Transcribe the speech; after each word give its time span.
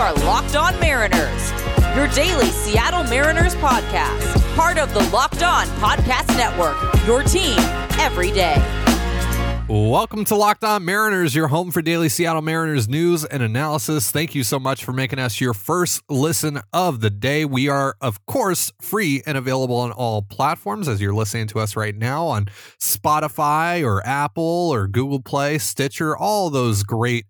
are 0.00 0.14
Locked 0.24 0.56
On 0.56 0.80
Mariners, 0.80 1.52
your 1.94 2.08
daily 2.14 2.46
Seattle 2.46 3.04
Mariners 3.04 3.54
podcast, 3.56 4.56
part 4.56 4.78
of 4.78 4.94
the 4.94 5.06
Locked 5.10 5.42
On 5.42 5.66
Podcast 5.76 6.26
Network, 6.38 6.74
your 7.06 7.22
team 7.22 7.58
every 8.00 8.32
day. 8.32 8.56
Welcome 9.68 10.24
to 10.24 10.36
Locked 10.36 10.64
On 10.64 10.82
Mariners, 10.86 11.34
your 11.34 11.48
home 11.48 11.70
for 11.70 11.82
daily 11.82 12.08
Seattle 12.08 12.40
Mariners 12.40 12.88
news 12.88 13.26
and 13.26 13.42
analysis. 13.42 14.10
Thank 14.10 14.34
you 14.34 14.42
so 14.42 14.58
much 14.58 14.84
for 14.84 14.94
making 14.94 15.18
us 15.18 15.38
your 15.38 15.52
first 15.52 16.02
listen 16.08 16.62
of 16.72 17.02
the 17.02 17.10
day. 17.10 17.44
We 17.44 17.68
are, 17.68 17.94
of 18.00 18.24
course, 18.24 18.72
free 18.80 19.22
and 19.26 19.36
available 19.36 19.76
on 19.76 19.92
all 19.92 20.22
platforms 20.22 20.88
as 20.88 21.02
you're 21.02 21.12
listening 21.12 21.46
to 21.48 21.58
us 21.58 21.76
right 21.76 21.94
now 21.94 22.24
on 22.24 22.46
Spotify 22.80 23.84
or 23.84 24.02
Apple 24.06 24.70
or 24.72 24.88
Google 24.88 25.20
Play, 25.20 25.58
Stitcher, 25.58 26.16
all 26.16 26.48
those 26.48 26.84
great 26.84 27.26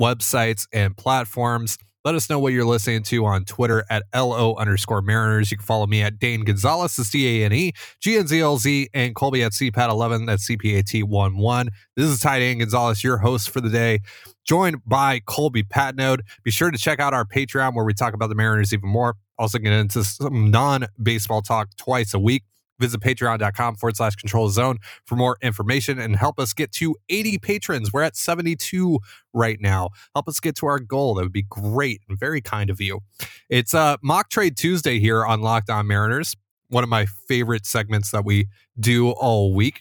websites 0.00 0.66
and 0.72 0.96
platforms. 0.96 1.76
Let 2.04 2.14
us 2.16 2.28
know 2.28 2.38
what 2.38 2.52
you're 2.52 2.66
listening 2.66 3.02
to 3.04 3.24
on 3.24 3.46
Twitter 3.46 3.82
at 3.88 4.02
LO 4.14 4.56
underscore 4.56 5.00
Mariners. 5.00 5.50
You 5.50 5.56
can 5.56 5.64
follow 5.64 5.86
me 5.86 6.02
at 6.02 6.18
Dane 6.18 6.44
Gonzalez, 6.44 6.96
that's 6.96 7.08
D 7.08 7.42
A 7.42 7.46
N 7.46 7.52
E, 7.54 7.72
G 7.98 8.18
N 8.18 8.26
Z 8.26 8.38
L 8.38 8.58
Z, 8.58 8.90
and 8.92 9.14
Colby 9.14 9.42
at 9.42 9.52
CPAT11, 9.52 10.26
that's 10.26 10.46
CPAT11. 10.46 11.68
This 11.96 12.10
is 12.10 12.20
Ty 12.20 12.40
Dane 12.40 12.58
Gonzalez, 12.58 13.02
your 13.02 13.16
host 13.16 13.48
for 13.48 13.62
the 13.62 13.70
day, 13.70 14.00
joined 14.44 14.84
by 14.84 15.20
Colby 15.20 15.62
Patnode. 15.62 16.20
Be 16.42 16.50
sure 16.50 16.70
to 16.70 16.76
check 16.76 17.00
out 17.00 17.14
our 17.14 17.24
Patreon 17.24 17.74
where 17.74 17.86
we 17.86 17.94
talk 17.94 18.12
about 18.12 18.28
the 18.28 18.34
Mariners 18.34 18.74
even 18.74 18.90
more. 18.90 19.16
Also, 19.38 19.58
get 19.58 19.72
into 19.72 20.04
some 20.04 20.50
non 20.50 20.84
baseball 21.02 21.40
talk 21.40 21.70
twice 21.78 22.12
a 22.12 22.20
week. 22.20 22.42
Visit 22.80 23.00
patreon.com 23.00 23.76
forward 23.76 23.96
slash 23.96 24.16
control 24.16 24.48
zone 24.48 24.78
for 25.06 25.16
more 25.16 25.36
information 25.42 25.98
and 25.98 26.16
help 26.16 26.38
us 26.38 26.52
get 26.52 26.72
to 26.72 26.96
80 27.08 27.38
patrons. 27.38 27.92
We're 27.92 28.02
at 28.02 28.16
72 28.16 28.98
right 29.32 29.58
now. 29.60 29.90
Help 30.14 30.28
us 30.28 30.40
get 30.40 30.56
to 30.56 30.66
our 30.66 30.80
goal. 30.80 31.14
That 31.14 31.22
would 31.22 31.32
be 31.32 31.42
great 31.48 32.02
and 32.08 32.18
very 32.18 32.40
kind 32.40 32.70
of 32.70 32.80
you. 32.80 33.00
It's 33.48 33.74
uh, 33.74 33.96
Mock 34.02 34.30
Trade 34.30 34.56
Tuesday 34.56 34.98
here 34.98 35.24
on 35.24 35.40
Locked 35.40 35.70
On 35.70 35.86
Mariners, 35.86 36.34
one 36.68 36.82
of 36.82 36.90
my 36.90 37.06
favorite 37.06 37.66
segments 37.66 38.10
that 38.10 38.24
we 38.24 38.48
do 38.78 39.10
all 39.10 39.54
week. 39.54 39.80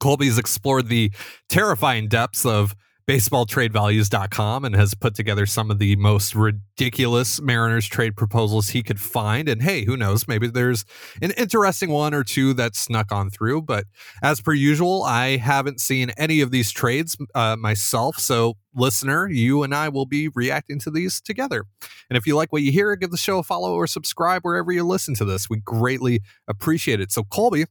Colby's 0.00 0.38
explored 0.38 0.88
the 0.88 1.12
terrifying 1.48 2.08
depths 2.08 2.44
of 2.44 2.74
baseballtradevalues.com 3.06 4.64
and 4.64 4.74
has 4.74 4.94
put 4.94 5.14
together 5.14 5.44
some 5.44 5.70
of 5.70 5.78
the 5.78 5.94
most 5.96 6.34
ridiculous 6.34 7.40
Mariners 7.40 7.86
trade 7.86 8.16
proposals 8.16 8.70
he 8.70 8.82
could 8.82 8.98
find. 8.98 9.48
And 9.48 9.62
hey, 9.62 9.84
who 9.84 9.96
knows? 9.96 10.26
Maybe 10.26 10.46
there's 10.46 10.84
an 11.20 11.32
interesting 11.32 11.90
one 11.90 12.14
or 12.14 12.24
two 12.24 12.54
that 12.54 12.74
snuck 12.74 13.12
on 13.12 13.28
through. 13.28 13.62
But 13.62 13.84
as 14.22 14.40
per 14.40 14.52
usual, 14.52 15.02
I 15.02 15.36
haven't 15.36 15.80
seen 15.80 16.10
any 16.16 16.40
of 16.40 16.50
these 16.50 16.70
trades 16.72 17.16
uh, 17.34 17.56
myself. 17.56 18.18
So, 18.18 18.54
listener, 18.74 19.28
you 19.28 19.62
and 19.62 19.74
I 19.74 19.88
will 19.90 20.06
be 20.06 20.28
reacting 20.28 20.78
to 20.80 20.90
these 20.90 21.20
together. 21.20 21.66
And 22.08 22.16
if 22.16 22.26
you 22.26 22.36
like 22.36 22.52
what 22.52 22.62
you 22.62 22.72
hear, 22.72 22.96
give 22.96 23.10
the 23.10 23.16
show 23.16 23.38
a 23.38 23.42
follow 23.42 23.74
or 23.74 23.86
subscribe 23.86 24.42
wherever 24.42 24.72
you 24.72 24.82
listen 24.82 25.14
to 25.16 25.24
this. 25.24 25.50
We 25.50 25.58
greatly 25.58 26.22
appreciate 26.48 27.00
it. 27.00 27.12
So, 27.12 27.22
Colby, 27.22 27.66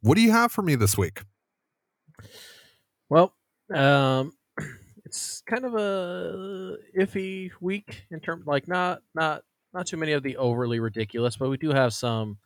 what 0.00 0.16
do 0.16 0.22
you 0.22 0.32
have 0.32 0.50
for 0.50 0.62
me 0.62 0.74
this 0.74 0.96
week? 0.96 1.22
Well, 3.08 3.34
um, 3.72 4.32
kind 5.46 5.64
of 5.64 5.74
a 5.74 6.76
iffy 6.98 7.50
week 7.60 8.06
in 8.10 8.20
terms 8.20 8.46
like 8.46 8.68
not 8.68 9.02
not 9.14 9.42
not 9.74 9.86
too 9.86 9.96
many 9.96 10.12
of 10.12 10.22
the 10.22 10.36
overly 10.36 10.80
ridiculous, 10.80 11.36
but 11.36 11.48
we 11.48 11.56
do 11.56 11.70
have 11.70 11.92
some 11.94 12.38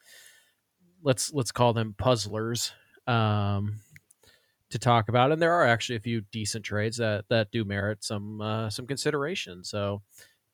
let's 1.02 1.32
let's 1.32 1.52
call 1.52 1.72
them 1.72 1.94
puzzlers 1.98 2.72
um, 3.06 3.80
to 4.70 4.78
talk 4.78 5.08
about, 5.08 5.32
and 5.32 5.40
there 5.40 5.52
are 5.52 5.66
actually 5.66 5.96
a 5.96 6.00
few 6.00 6.22
decent 6.32 6.64
trades 6.64 6.96
that 6.96 7.24
that 7.28 7.50
do 7.50 7.64
merit 7.64 8.02
some 8.04 8.40
uh, 8.40 8.70
some 8.70 8.86
consideration. 8.86 9.64
So, 9.64 10.02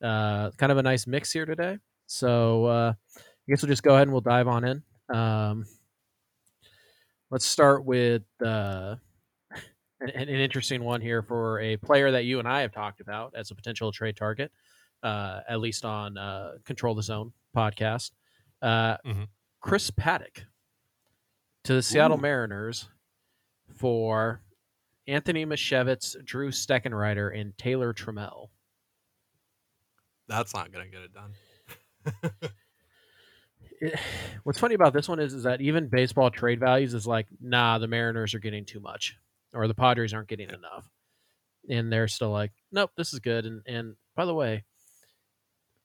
uh, 0.01 0.51
kind 0.51 0.71
of 0.71 0.77
a 0.77 0.83
nice 0.83 1.07
mix 1.07 1.31
here 1.31 1.45
today. 1.45 1.77
So, 2.05 2.65
uh, 2.65 2.93
I 3.17 3.21
guess 3.47 3.61
we'll 3.61 3.69
just 3.69 3.83
go 3.83 3.95
ahead 3.95 4.03
and 4.03 4.11
we'll 4.11 4.21
dive 4.21 4.47
on 4.47 4.63
in. 4.65 4.83
Um, 5.13 5.65
let's 7.31 7.45
start 7.45 7.85
with. 7.85 8.23
Uh, 8.43 8.95
an, 10.03 10.29
an, 10.29 10.29
interesting 10.29 10.83
one 10.83 11.01
here 11.01 11.21
for 11.21 11.59
a 11.59 11.77
player 11.77 12.11
that 12.11 12.25
you 12.25 12.39
and 12.39 12.47
I 12.47 12.61
have 12.61 12.71
talked 12.71 12.99
about 12.99 13.33
as 13.35 13.51
a 13.51 13.55
potential 13.55 13.91
trade 13.91 14.15
target, 14.17 14.51
uh, 15.01 15.41
at 15.47 15.59
least 15.59 15.85
on 15.85 16.17
uh, 16.17 16.53
Control 16.65 16.95
the 16.95 17.03
Zone 17.03 17.31
podcast. 17.55 18.11
Uh, 18.61 18.97
mm-hmm. 19.05 19.23
Chris 19.61 19.91
Paddack 19.91 20.45
to 21.63 21.73
the 21.73 21.81
Seattle 21.81 22.17
Ooh. 22.17 22.21
Mariners 22.21 22.89
for 23.75 24.41
Anthony 25.07 25.45
Misiewicz, 25.45 26.23
Drew 26.25 26.49
Steckenrider, 26.49 27.37
and 27.37 27.57
Taylor 27.57 27.93
Trammell. 27.93 28.49
That's 30.27 30.53
not 30.53 30.71
going 30.71 30.85
to 30.85 30.91
get 30.91 31.01
it 31.03 31.13
done. 31.13 32.31
it, 33.81 33.99
what's 34.43 34.59
funny 34.59 34.75
about 34.75 34.93
this 34.93 35.07
one 35.07 35.19
is, 35.19 35.33
is 35.33 35.43
that 35.43 35.61
even 35.61 35.87
baseball 35.87 36.29
trade 36.29 36.59
values 36.59 36.93
is 36.93 37.07
like, 37.07 37.27
nah, 37.41 37.77
the 37.77 37.87
Mariners 37.87 38.33
are 38.33 38.39
getting 38.39 38.65
too 38.65 38.79
much 38.79 39.17
or 39.53 39.67
the 39.67 39.75
Padres 39.75 40.13
aren't 40.13 40.27
getting 40.27 40.49
enough. 40.49 40.89
And 41.69 41.91
they're 41.91 42.07
still 42.07 42.31
like, 42.31 42.51
nope, 42.71 42.91
this 42.97 43.13
is 43.13 43.19
good. 43.19 43.45
And 43.45 43.61
and 43.65 43.95
by 44.15 44.25
the 44.25 44.33
way, 44.33 44.63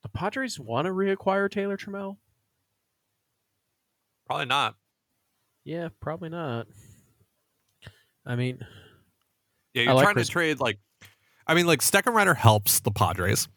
the 0.03 0.09
Padres 0.09 0.59
want 0.59 0.87
to 0.87 0.93
reacquire 0.93 1.51
Taylor 1.51 1.77
Trammell? 1.77 2.19
Probably 4.27 4.47
not. 4.47 4.75
Yeah, 5.65 5.89
probably 6.01 6.29
not. 6.29 6.67
I 8.27 8.37
mean, 8.37 8.59
yeah, 9.75 9.85
you're 9.85 9.95
like 9.95 10.05
trying 10.05 10.15
Chris- 10.15 10.29
to 10.29 10.33
trade 10.33 10.61
like, 10.61 10.79
I 11.47 11.55
mean, 11.55 11.67
like 11.67 11.81
Steckenrider 11.81 12.37
helps 12.37 12.81
the 12.81 12.91
Padres, 12.91 13.49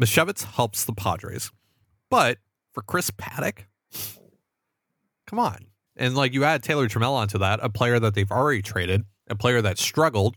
Misiewicz 0.00 0.42
helps 0.44 0.84
the 0.84 0.92
Padres, 0.92 1.52
but 2.10 2.38
for 2.72 2.82
Chris 2.82 3.10
Paddack, 3.10 3.66
come 5.26 5.38
on, 5.38 5.66
and 5.96 6.16
like 6.16 6.32
you 6.32 6.44
add 6.44 6.62
Taylor 6.62 6.88
Trammell 6.88 7.12
onto 7.12 7.38
that, 7.38 7.60
a 7.62 7.68
player 7.68 8.00
that 8.00 8.14
they've 8.14 8.30
already 8.30 8.62
traded 8.62 9.04
a 9.30 9.36
player 9.36 9.62
that 9.62 9.78
struggled, 9.78 10.36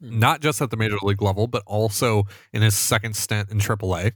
hmm. 0.00 0.18
not 0.18 0.40
just 0.40 0.60
at 0.60 0.70
the 0.70 0.76
major 0.76 0.96
league 1.02 1.22
level, 1.22 1.46
but 1.46 1.62
also 1.66 2.24
in 2.52 2.62
his 2.62 2.76
second 2.76 3.16
stint 3.16 3.50
in 3.50 3.58
AAA. 3.58 4.12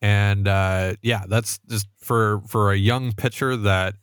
And 0.00 0.46
uh, 0.46 0.96
yeah, 1.02 1.24
that's 1.26 1.58
just 1.68 1.88
for 1.98 2.42
for 2.46 2.72
a 2.72 2.76
young 2.76 3.12
pitcher 3.12 3.56
that 3.56 3.94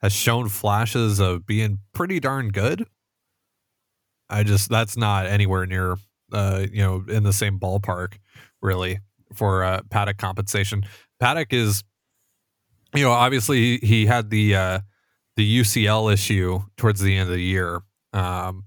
has 0.00 0.12
shown 0.12 0.48
flashes 0.48 1.18
of 1.18 1.46
being 1.46 1.80
pretty 1.92 2.20
darn 2.20 2.50
good. 2.50 2.86
I 4.30 4.42
just 4.42 4.68
that's 4.68 4.96
not 4.96 5.26
anywhere 5.26 5.66
near 5.66 5.96
uh, 6.32 6.66
you 6.70 6.82
know 6.82 7.04
in 7.08 7.24
the 7.24 7.32
same 7.32 7.58
ballpark 7.58 8.18
really 8.60 9.00
for 9.34 9.64
uh, 9.64 9.80
Paddack 9.88 10.18
compensation. 10.18 10.84
Paddack 11.20 11.52
is 11.52 11.82
you 12.94 13.02
know 13.02 13.12
obviously 13.12 13.78
he, 13.78 13.86
he 13.86 14.06
had 14.06 14.30
the 14.30 14.54
uh, 14.54 14.80
the 15.36 15.60
UCL 15.60 16.12
issue 16.12 16.60
towards 16.76 17.00
the 17.00 17.16
end 17.16 17.28
of 17.28 17.34
the 17.34 17.42
year 17.42 17.82
um, 18.18 18.64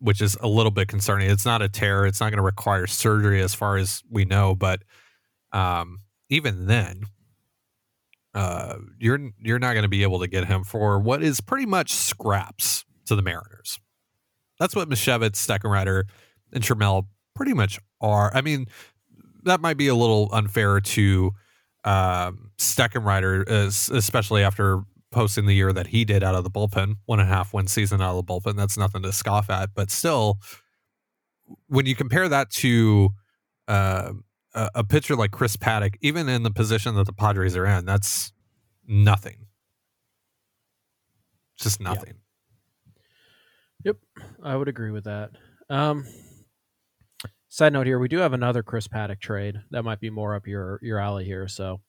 which 0.00 0.20
is 0.20 0.36
a 0.40 0.48
little 0.48 0.70
bit 0.70 0.88
concerning. 0.88 1.30
It's 1.30 1.46
not 1.46 1.62
a 1.62 1.68
tear; 1.68 2.04
it's 2.04 2.20
not 2.20 2.30
going 2.30 2.38
to 2.38 2.42
require 2.42 2.86
surgery, 2.86 3.40
as 3.40 3.54
far 3.54 3.76
as 3.76 4.02
we 4.10 4.24
know. 4.24 4.54
But 4.54 4.82
um, 5.52 6.00
even 6.28 6.66
then, 6.66 7.04
uh, 8.34 8.76
you're 8.98 9.18
you're 9.38 9.58
not 9.58 9.72
going 9.72 9.84
to 9.84 9.88
be 9.88 10.02
able 10.02 10.20
to 10.20 10.28
get 10.28 10.46
him 10.46 10.64
for 10.64 10.98
what 10.98 11.22
is 11.22 11.40
pretty 11.40 11.66
much 11.66 11.92
scraps 11.92 12.84
to 13.06 13.16
the 13.16 13.22
Mariners. 13.22 13.80
That's 14.58 14.76
what 14.76 14.88
Misiewicz, 14.88 15.32
Steckenrider, 15.32 16.04
and 16.52 16.62
Trammell 16.62 17.06
pretty 17.34 17.54
much 17.54 17.80
are. 18.00 18.30
I 18.34 18.42
mean, 18.42 18.66
that 19.44 19.60
might 19.60 19.76
be 19.76 19.88
a 19.88 19.94
little 19.94 20.28
unfair 20.32 20.80
to 20.80 21.32
um, 21.84 22.50
Steckenrider, 22.58 23.48
especially 23.90 24.42
after 24.42 24.82
posting 25.12 25.46
the 25.46 25.54
year 25.54 25.72
that 25.72 25.88
he 25.88 26.04
did 26.04 26.24
out 26.24 26.34
of 26.34 26.44
the 26.44 26.50
bullpen, 26.50 26.96
one 27.06 27.20
and 27.20 27.28
a 27.28 27.32
half 27.32 27.54
win 27.54 27.66
season 27.66 28.00
out 28.00 28.16
of 28.16 28.26
the 28.26 28.32
bullpen. 28.32 28.56
That's 28.56 28.76
nothing 28.76 29.02
to 29.02 29.12
scoff 29.12 29.50
at. 29.50 29.70
But 29.74 29.90
still, 29.90 30.38
when 31.68 31.86
you 31.86 31.94
compare 31.94 32.28
that 32.28 32.50
to 32.50 33.10
uh, 33.68 34.12
a, 34.54 34.70
a 34.76 34.84
pitcher 34.84 35.14
like 35.14 35.30
Chris 35.30 35.56
Paddack, 35.56 35.96
even 36.00 36.28
in 36.28 36.42
the 36.42 36.50
position 36.50 36.94
that 36.96 37.06
the 37.06 37.12
Padres 37.12 37.56
are 37.56 37.66
in, 37.66 37.84
that's 37.84 38.32
nothing. 38.86 39.46
Just 41.56 41.80
nothing. 41.80 42.14
Yep, 43.84 43.96
I 44.42 44.56
would 44.56 44.68
agree 44.68 44.90
with 44.90 45.04
that. 45.04 45.30
Um, 45.68 46.06
side 47.48 47.72
note 47.72 47.86
here, 47.86 47.98
we 47.98 48.08
do 48.08 48.18
have 48.18 48.32
another 48.32 48.62
Chris 48.62 48.88
Paddack 48.88 49.20
trade 49.20 49.56
that 49.70 49.84
might 49.84 50.00
be 50.00 50.10
more 50.10 50.34
up 50.34 50.46
your 50.46 50.80
your 50.82 50.98
alley 50.98 51.24
here. 51.24 51.46
So, 51.46 51.80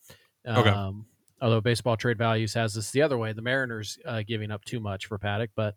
um, 0.45 0.57
okay 0.57 1.03
although 1.41 1.61
baseball 1.61 1.97
trade 1.97 2.17
values 2.17 2.53
has 2.53 2.73
this 2.73 2.91
the 2.91 3.01
other 3.01 3.17
way 3.17 3.33
the 3.33 3.41
mariners 3.41 3.97
uh, 4.05 4.21
giving 4.27 4.51
up 4.51 4.63
too 4.65 4.79
much 4.79 5.05
for 5.07 5.17
Paddack. 5.19 5.49
but 5.55 5.75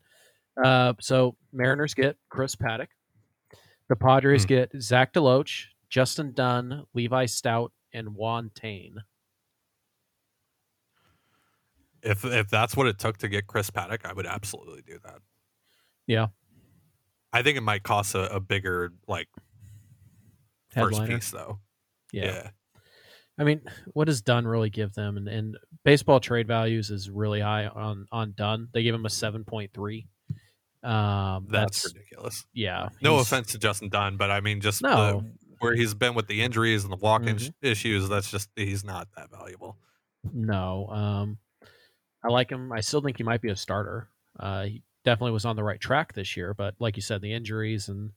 uh, 0.65 0.95
so 1.01 1.37
mariners 1.53 1.95
get 1.95 2.17
chris 2.29 2.55
Paddack. 2.57 2.89
the 3.89 3.97
padres 3.97 4.45
hmm. 4.45 4.49
get 4.49 4.71
zach 4.81 5.13
deloach 5.13 5.67
justin 5.89 6.33
dunn 6.33 6.85
levi 6.95 7.25
Stoudt, 7.27 7.69
and 7.93 8.15
juan 8.15 8.51
Then. 8.63 8.97
if 12.03 12.25
if 12.25 12.49
that's 12.49 12.77
what 12.77 12.87
it 12.87 12.99
took 12.99 13.19
to 13.19 13.29
get 13.29 13.47
chris 13.47 13.71
Paddack, 13.71 14.05
i 14.05 14.13
would 14.13 14.27
absolutely 14.27 14.83
do 14.87 14.99
that 15.05 15.19
yeah 16.07 16.27
i 17.33 17.43
think 17.43 17.57
it 17.59 17.63
might 17.63 17.83
cost 17.83 18.15
a, 18.15 18.33
a 18.35 18.41
bigger 18.41 18.93
like 19.09 19.29
Headliner. 20.75 20.97
first 20.97 21.11
piece 21.11 21.31
though 21.31 21.59
Yeah. 22.13 22.25
yeah. 22.25 22.51
I 23.39 23.45
mean, 23.45 23.61
what 23.93 24.07
does 24.07 24.23
Dunn 24.23 24.47
really 24.47 24.71
give 24.71 24.95
them? 24.95 25.17
And, 25.17 25.29
and 25.29 25.57
baseball 25.85 26.21
trade 26.21 26.47
values 26.47 26.91
is 26.91 27.11
really 27.11 27.41
high 27.41 27.67
on 27.67 28.07
on 28.11 28.33
Dunn. 28.37 28.69
They 28.73 28.83
give 28.83 28.95
him 28.95 29.05
a 29.07 29.11
seven 29.11 29.45
point 29.45 29.73
three. 29.75 30.09
Um, 30.83 31.47
That's, 31.51 31.83
that's, 31.83 31.95
ridiculous. 31.95 32.47
yeah. 32.53 32.91
No 33.03 33.19
offense 33.19 33.53
to 33.53 33.59
Justin 33.59 33.89
Dunn, 33.89 34.17
but 34.17 34.31
I 34.31 34.41
mean, 34.41 34.61
just 34.61 34.83
No. 34.83 35.21
the- 35.21 35.33
where 35.59 35.75
he's 35.75 35.95
been 35.95 36.15
with 36.15 36.29
the 36.29 36.43
injuries 36.43 36.85
and 36.85 36.93
the 36.93 36.97
walk-in 36.99 37.37
Mhm. 37.37 37.55
issues, 37.63 38.09
that's 38.09 38.31
just 38.31 38.51
he's 38.57 38.85
not 38.85 39.09
that 39.17 39.31
valuable. 39.31 39.79
No. 40.33 40.87
Um, 40.89 41.39
I 42.23 42.29
like 42.29 42.51
him. 42.51 42.71
I 42.73 42.81
still 42.81 43.01
think 43.01 43.17
he 43.17 43.23
might 43.25 43.41
be 43.41 43.49
a 43.49 43.57
starter. 43.57 44.09
Uh, 44.39 44.65
he 44.65 44.83
definitely 45.05 45.33
was 45.33 45.45
on 45.47 45.57
the 45.57 45.65
right 45.65 45.81
track 45.81 46.13
this 46.13 46.37
year, 46.37 46.53
but 46.55 46.75
like 46.79 46.95
you 46.97 47.03
said, 47.03 47.21
the 47.23 47.33
injuries 47.33 47.89
and 47.89 48.13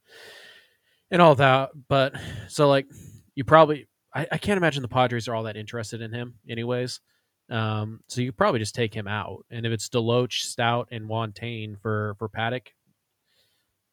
and 1.12 1.22
all 1.22 1.34
that. 1.36 1.70
But 1.88 2.14
so 2.50 2.68
like 2.68 2.88
you 3.36 3.44
probably, 3.46 3.88
I, 4.14 4.28
I 4.32 4.38
can't 4.38 4.58
imagine 4.58 4.82
the 4.82 4.88
Padres 4.88 5.28
are 5.28 5.36
all 5.36 5.44
that 5.44 5.56
interested 5.58 6.02
in 6.02 6.12
him, 6.12 6.36
anyways. 6.50 7.00
Um, 7.50 8.02
so 8.08 8.22
you 8.22 8.32
probably 8.32 8.60
just 8.60 8.76
take 8.76 8.94
him 8.94 9.08
out, 9.08 9.46
and 9.50 9.66
if 9.66 9.72
it's 9.72 9.90
Deloach, 9.90 10.46
Stoudt, 10.46 10.86
and 10.92 11.08
Juan 11.10 11.34
Then 11.40 11.78
for 11.82 12.16
for 12.20 12.30
Paddack, 12.30 12.68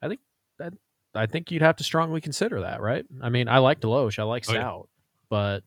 I 0.03 0.09
think 0.09 0.21
that 0.59 0.75
I 1.15 1.25
think 1.27 1.51
you'd 1.51 1.63
have 1.63 1.77
to 1.77 1.85
strongly 1.85 2.21
consider 2.21 2.61
that, 2.63 2.81
right? 2.83 3.05
I 3.23 3.31
mean, 3.31 3.49
I 3.49 3.59
like 3.59 3.81
Deloach, 3.81 4.19
I 4.19 4.25
like 4.25 4.45
Oh, 4.49 4.53
yeah. 4.53 4.61
Stoudt, 4.63 4.87
but 5.31 5.65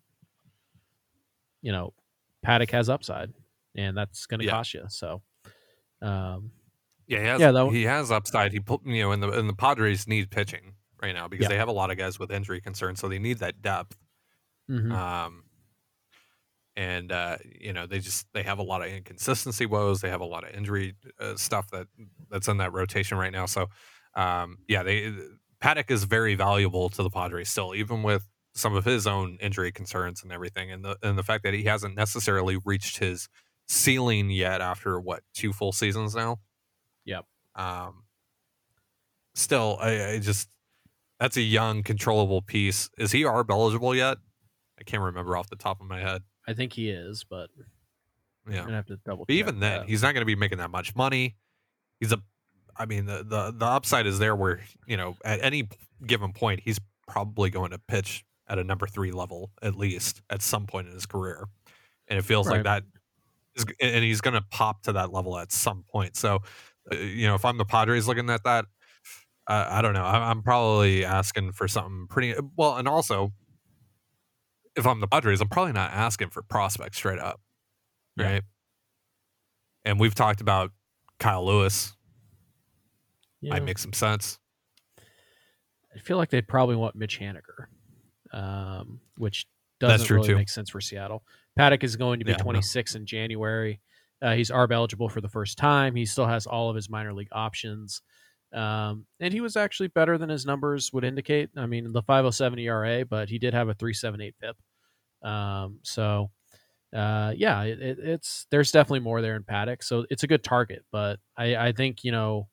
you 1.61 1.71
know, 1.71 1.93
Paddack 2.45 2.69
has 2.71 2.89
upside, 2.89 3.33
and 3.75 3.97
that's 3.97 4.25
going 4.27 4.39
to 4.39 4.45
Yeah. 4.45 4.51
cost 4.51 4.73
you. 4.73 4.85
So, 4.89 5.21
um, 6.01 6.51
Yeah, 7.07 7.19
he 7.21 7.25
has, 7.25 7.41
Yeah, 7.41 7.51
though- 7.51 7.69
he 7.71 7.83
has 7.83 8.11
upside. 8.11 8.51
He 8.53 8.59
put 8.59 8.85
you 8.85 9.01
know, 9.01 9.11
and 9.11 9.21
the 9.23 9.31
and 9.31 9.49
the 9.49 9.53
Padres 9.55 10.07
need 10.07 10.29
pitching 10.29 10.75
right 11.01 11.13
now 11.15 11.27
because 11.27 11.45
Yeah. 11.45 11.49
they 11.49 11.57
have 11.57 11.67
a 11.69 11.71
lot 11.73 11.89
of 11.89 11.97
guys 11.97 12.19
with 12.19 12.31
injury 12.31 12.61
concerns, 12.61 12.99
so 12.99 13.07
they 13.09 13.17
need 13.19 13.39
that 13.39 13.61
depth. 13.63 13.97
Mhm. 14.69 14.91
Um, 14.91 15.43
and 16.75 17.11
uh, 17.11 17.37
you 17.59 17.73
know, 17.73 17.85
they 17.85 17.99
just 17.99 18.27
they 18.33 18.43
have 18.43 18.59
a 18.59 18.63
lot 18.63 18.81
of 18.81 18.87
inconsistency 18.87 19.65
woes. 19.65 20.01
They 20.01 20.09
have 20.09 20.21
a 20.21 20.25
lot 20.25 20.43
of 20.47 20.55
injury 20.55 20.95
uh, 21.19 21.35
stuff 21.35 21.69
that 21.71 21.87
that's 22.29 22.47
in 22.47 22.57
that 22.57 22.73
rotation 22.73 23.17
right 23.17 23.31
now. 23.31 23.45
So, 23.45 23.67
um, 24.15 24.59
yeah, 24.67 24.83
they 24.83 25.13
Paddack 25.61 25.91
is 25.91 26.05
very 26.05 26.35
valuable 26.35 26.89
to 26.89 27.03
the 27.03 27.09
Padres 27.09 27.49
still, 27.49 27.75
even 27.75 28.03
with 28.03 28.29
some 28.53 28.75
of 28.75 28.85
his 28.85 29.07
own 29.07 29.37
injury 29.41 29.71
concerns 29.71 30.23
and 30.23 30.31
everything, 30.31 30.71
and 30.71 30.83
the 30.85 30.95
and 31.03 31.17
the 31.17 31.23
fact 31.23 31.43
that 31.43 31.53
he 31.53 31.63
hasn't 31.63 31.95
necessarily 31.95 32.57
reached 32.65 32.99
his 32.99 33.27
ceiling 33.67 34.29
yet 34.29 34.61
after 34.61 34.99
what 34.99 35.21
two 35.33 35.51
full 35.53 35.71
seasons 35.71 36.15
now. 36.15 36.37
Yep. 37.05 37.25
Um. 37.55 38.03
Still, 39.35 39.77
I, 39.79 40.11
I 40.13 40.19
just 40.19 40.49
that's 41.19 41.37
a 41.37 41.41
young, 41.41 41.83
controllable 41.83 42.41
piece. 42.41 42.89
Is 42.97 43.11
he 43.11 43.23
ARB 43.25 43.51
eligible 43.51 43.95
yet? 43.95 44.17
I 44.79 44.83
can't 44.83 45.03
remember 45.03 45.35
off 45.35 45.49
the 45.49 45.55
top 45.55 45.81
of 45.81 45.87
my 45.87 45.99
head. 45.99 46.21
I 46.47 46.53
think 46.53 46.73
he 46.73 46.89
is, 46.89 47.23
but 47.23 47.49
Yeah. 48.49 48.61
Gonna 48.61 48.75
have 48.75 48.85
to 48.87 48.97
double. 49.05 49.25
But 49.25 49.33
check 49.33 49.39
even 49.39 49.59
then, 49.59 49.81
that. 49.81 49.89
he's 49.89 50.01
not 50.01 50.13
going 50.13 50.21
to 50.21 50.25
be 50.25 50.35
making 50.35 50.57
that 50.59 50.71
much 50.71 50.95
money. 50.95 51.35
He's 51.99 52.11
a, 52.11 52.21
I 52.77 52.85
mean, 52.85 53.05
the, 53.05 53.23
the 53.23 53.51
the 53.55 53.65
upside 53.65 54.07
is 54.07 54.19
there 54.19 54.35
where 54.35 54.61
you 54.87 54.97
know 54.97 55.15
at 55.25 55.43
any 55.43 55.67
given 56.05 56.31
point 56.33 56.61
he's 56.63 56.79
probably 57.07 57.49
going 57.49 57.71
to 57.71 57.77
pitch 57.77 58.23
at 58.47 58.57
a 58.57 58.63
number 58.63 58.87
three 58.87 59.11
level 59.11 59.51
at 59.61 59.75
least 59.75 60.21
at 60.29 60.41
some 60.41 60.65
point 60.65 60.87
in 60.87 60.93
his 60.93 61.05
career, 61.05 61.47
and 62.07 62.17
it 62.17 62.23
feels 62.23 62.47
like 62.47 62.63
Right. 62.63 62.63
that, 62.63 62.83
is, 63.55 63.65
and 63.81 64.03
he's 64.03 64.21
going 64.21 64.33
to 64.35 64.41
pop 64.49 64.81
to 64.83 64.93
that 64.93 65.11
level 65.11 65.37
at 65.37 65.51
some 65.51 65.83
point. 65.91 66.15
So, 66.15 66.39
uh, 66.91 66.95
you 66.95 67.27
know, 67.27 67.35
if 67.35 67.43
I'm 67.45 67.57
the 67.57 67.65
Padres 67.65 68.07
looking 68.07 68.29
at 68.29 68.43
that, 68.45 68.65
uh, 69.47 69.67
I 69.69 69.81
don't 69.81 69.93
know. 69.93 70.05
I, 70.05 70.29
I'm 70.29 70.41
probably 70.41 71.03
asking 71.03 71.51
for 71.51 71.67
something 71.67 72.07
pretty 72.09 72.33
well, 72.55 72.77
and 72.77 72.87
also. 72.87 73.33
If 74.79 74.87
I'm 74.87 74.99
the 75.01 75.07
Padres, 75.07 75.41
I'm 75.41 75.49
probably 75.49 75.73
not 75.73 75.91
asking 75.91 76.29
for 76.29 76.41
prospects 76.41 76.97
straight 76.97 77.19
up, 77.19 77.39
Yeah. 78.17 78.31
right? 78.31 78.43
And 79.85 79.99
we've 79.99 80.15
talked 80.15 80.41
about 80.41 80.71
Kyle 81.19 81.45
Lewis. 81.45 81.93
Yeah. 83.41 83.51
Might 83.53 83.63
make 83.63 83.77
some 83.77 83.93
sense. 83.93 84.39
I 85.95 85.99
feel 85.99 86.17
like 86.17 86.29
they'd 86.29 86.47
probably 86.47 86.75
want 86.75 86.95
Mitch 86.95 87.19
Haniger, 87.19 87.67
um, 88.31 88.99
which 89.17 89.45
doesn't 89.79 90.09
really 90.09 90.27
too. 90.27 90.35
make 90.35 90.49
sense 90.49 90.69
for 90.69 90.81
Seattle. 90.81 91.23
Paddack 91.57 91.83
is 91.83 91.95
going 91.95 92.19
to 92.19 92.25
be 92.25 92.31
Yeah, 92.31 92.37
no. 92.37 92.43
26 92.43 92.95
in 92.95 93.05
January. 93.05 93.79
Uh, 94.21 94.33
he's 94.33 94.49
ARB 94.51 94.71
eligible 94.73 95.09
for 95.09 95.21
the 95.21 95.29
first 95.29 95.57
time. 95.57 95.95
He 95.95 96.05
still 96.05 96.27
has 96.27 96.45
all 96.45 96.69
of 96.69 96.75
his 96.75 96.89
minor 96.89 97.13
league 97.13 97.29
options. 97.31 98.01
Um, 98.53 99.05
and 99.19 99.33
he 99.33 99.41
was 99.41 99.55
actually 99.55 99.87
better 99.87 100.17
than 100.17 100.29
his 100.29 100.45
numbers 100.45 100.91
would 100.93 101.03
indicate. 101.05 101.49
I 101.55 101.65
mean, 101.65 101.91
the 101.93 102.01
507 102.01 102.59
ERA, 102.59 103.05
but 103.05 103.29
he 103.29 103.39
did 103.39 103.53
have 103.53 103.69
a 103.69 103.73
378 103.73 104.35
FIP. 104.41 104.57
Um, 105.21 105.79
so, 105.83 106.31
uh, 106.95 107.33
yeah, 107.35 107.63
it, 107.63 107.81
it, 107.81 107.99
it's 107.99 108.47
there's 108.51 108.71
definitely 108.71 109.01
more 109.01 109.21
there 109.21 109.35
in 109.35 109.43
Paddack. 109.43 109.83
So 109.83 110.05
it's 110.09 110.23
a 110.23 110.27
good 110.27 110.43
target, 110.43 110.83
but 110.91 111.19
I, 111.37 111.55
I 111.55 111.71
think, 111.71 112.03
you 112.03 112.11
know, 112.11 112.47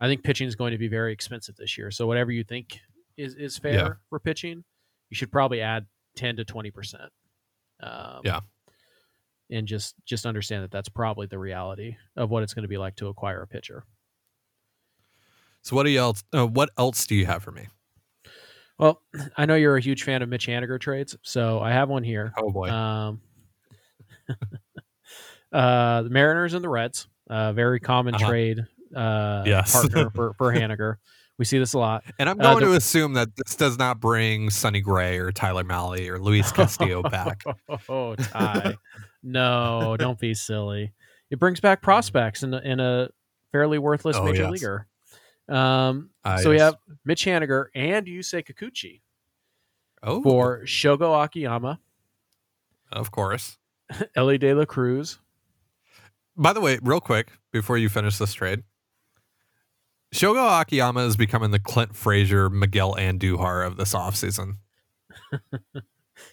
I 0.00 0.06
think 0.06 0.22
pitching 0.22 0.46
is 0.46 0.54
going 0.54 0.72
to 0.72 0.78
be 0.78 0.88
very 0.88 1.12
expensive 1.12 1.56
this 1.56 1.76
year. 1.78 1.90
So 1.90 2.06
whatever 2.06 2.30
you 2.30 2.44
think 2.44 2.78
is, 3.16 3.34
is 3.34 3.58
fair 3.58 3.72
Yeah. 3.74 3.92
for 4.10 4.20
pitching, 4.20 4.62
you 5.10 5.16
should 5.16 5.32
probably 5.32 5.60
add 5.62 5.86
10 6.16 6.36
to 6.36 6.44
20%. 6.44 7.08
Um, 7.80 8.20
Yeah. 8.24 8.40
And 9.50 9.66
just, 9.66 9.94
just 10.04 10.26
understand 10.26 10.64
that 10.64 10.70
that's 10.72 10.88
probably 10.88 11.26
the 11.26 11.38
reality 11.38 11.96
of 12.16 12.30
what 12.30 12.42
it's 12.42 12.52
going 12.52 12.64
to 12.64 12.68
be 12.68 12.78
like 12.78 12.96
to 12.96 13.06
acquire 13.08 13.42
a 13.42 13.46
pitcher. 13.46 13.84
So 15.62 15.74
what 15.76 15.84
do 15.84 15.90
you 15.90 15.98
else? 16.00 16.22
Uh, 16.32 16.46
what 16.46 16.70
else 16.78 17.06
do 17.06 17.14
you 17.14 17.26
have 17.26 17.42
for 17.42 17.50
me? 17.52 17.68
Well, 18.78 19.00
I 19.36 19.46
know 19.46 19.54
you're 19.54 19.76
a 19.76 19.80
huge 19.80 20.02
fan 20.04 20.20
of 20.22 20.28
Mitch 20.28 20.46
Haniger 20.46 20.78
trades, 20.78 21.16
so 21.22 21.60
I 21.60 21.72
have 21.72 21.88
one 21.88 22.02
here. 22.04 22.32
Oh 22.38 22.50
boy, 22.50 22.70
Um, 22.70 23.20
uh, 25.52 26.02
the 26.02 26.10
Mariners 26.10 26.54
and 26.54 26.62
the 26.64 26.68
Reds, 26.68 27.08
uh, 27.30 27.52
very 27.52 27.80
common 27.80 28.14
Uh-huh. 28.14 28.28
trade 28.28 28.60
uh, 28.94 29.42
Yes. 29.46 29.72
partner 29.72 30.10
for, 30.10 30.34
for 30.38 30.52
Haniger. 30.52 30.96
We 31.38 31.44
see 31.44 31.58
this 31.58 31.74
a 31.74 31.78
lot. 31.78 32.02
and 32.18 32.28
I'm 32.30 32.40
uh, 32.40 32.52
going 32.54 32.64
the- 32.64 32.70
to 32.72 32.76
assume 32.76 33.12
that 33.14 33.28
this 33.36 33.54
does 33.56 33.78
not 33.78 34.00
bring 34.00 34.48
Sonny 34.50 34.80
Gray 34.80 35.18
or 35.18 35.32
Tyler 35.32 35.64
Mahle 35.64 36.08
or 36.08 36.18
Luis 36.18 36.50
Castillo 36.50 37.02
back. 37.10 37.42
Oh, 37.88 38.14
Ty. 38.14 38.76
no, 39.22 39.96
don't 39.98 40.18
be 40.18 40.32
silly. 40.34 40.92
It 41.30 41.38
brings 41.38 41.60
back 41.60 41.82
prospects 41.82 42.42
in, 42.42 42.54
a- 42.54 42.60
in 42.60 42.80
a 42.80 43.08
fairly 43.52 43.78
worthless 43.78 44.16
Oh, 44.16 44.24
major 44.24 44.42
yes. 44.44 44.50
leaguer. 44.52 44.86
Um, 45.48 46.10
Ah, 46.24 46.38
so 46.38 46.50
we 46.50 46.58
have 46.58 46.74
Mitch 47.04 47.24
Haniger 47.24 47.66
and 47.74 48.06
Yusei 48.06 48.44
Kikuchi 48.44 49.00
Oh, 50.02 50.22
for 50.22 50.62
Shogo 50.64 51.24
Akiyama, 51.24 51.78
of 52.92 53.10
course. 53.12 53.58
Elly 54.16 54.38
De 54.38 54.52
La 54.54 54.64
Cruz. 54.64 55.18
By 56.36 56.52
the 56.52 56.60
way, 56.60 56.78
real 56.82 57.00
quick 57.00 57.28
before 57.52 57.78
you 57.78 57.88
finish 57.88 58.18
this 58.18 58.34
trade, 58.34 58.64
Shogo 60.14 60.60
Akiyama 60.60 61.00
is 61.06 61.16
becoming 61.16 61.50
the 61.50 61.58
Clint 61.60 61.94
Frazier, 61.96 62.50
Miguel 62.50 62.94
Andujar 62.94 63.66
of 63.66 63.76
this 63.76 63.94
offseason. 63.94 64.56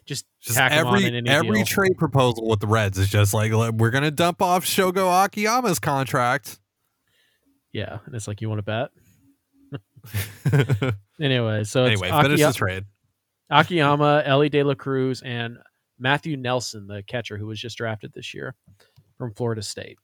Just, 0.05 0.25
Just 0.39 0.57
tack 0.57 0.71
him 0.71 0.87
on 0.87 0.95
every 1.03 1.27
every 1.29 1.57
deal. 1.57 1.65
trade 1.65 1.97
proposal 1.97 2.47
with 2.47 2.61
the 2.61 2.67
Reds 2.67 2.97
is 2.97 3.09
just 3.09 3.33
like 3.33 3.51
we're 3.51 3.89
gonna 3.91 4.11
dump 4.11 4.41
off 4.41 4.65
Shogo 4.65 5.25
Akiyama's 5.25 5.79
contract. 5.79 6.59
Yeah, 7.73 7.99
and 8.05 8.15
it's 8.15 8.27
like 8.27 8.39
you 8.41 8.47
want 8.49 8.59
to 8.59 8.63
bet. 8.63 8.91
Anyway, 11.21 11.63
so 11.63 11.85
it's 11.85 12.01
anyway, 12.01 12.21
finish 12.23 12.39
Akiya- 12.41 12.47
the 12.51 12.57
trade. 12.57 12.83
Akiyama, 13.49 14.23
Elly 14.25 14.49
De 14.49 14.63
La 14.63 14.73
Cruz, 14.73 15.21
and 15.21 15.57
Matthew 15.99 16.35
Nelson, 16.37 16.87
the 16.87 17.03
catcher 17.03 17.37
who 17.37 17.45
was 17.45 17.59
just 17.59 17.77
drafted 17.77 18.11
this 18.13 18.33
year 18.33 18.55
from 19.17 19.33
Florida 19.33 19.61
State 19.61 19.97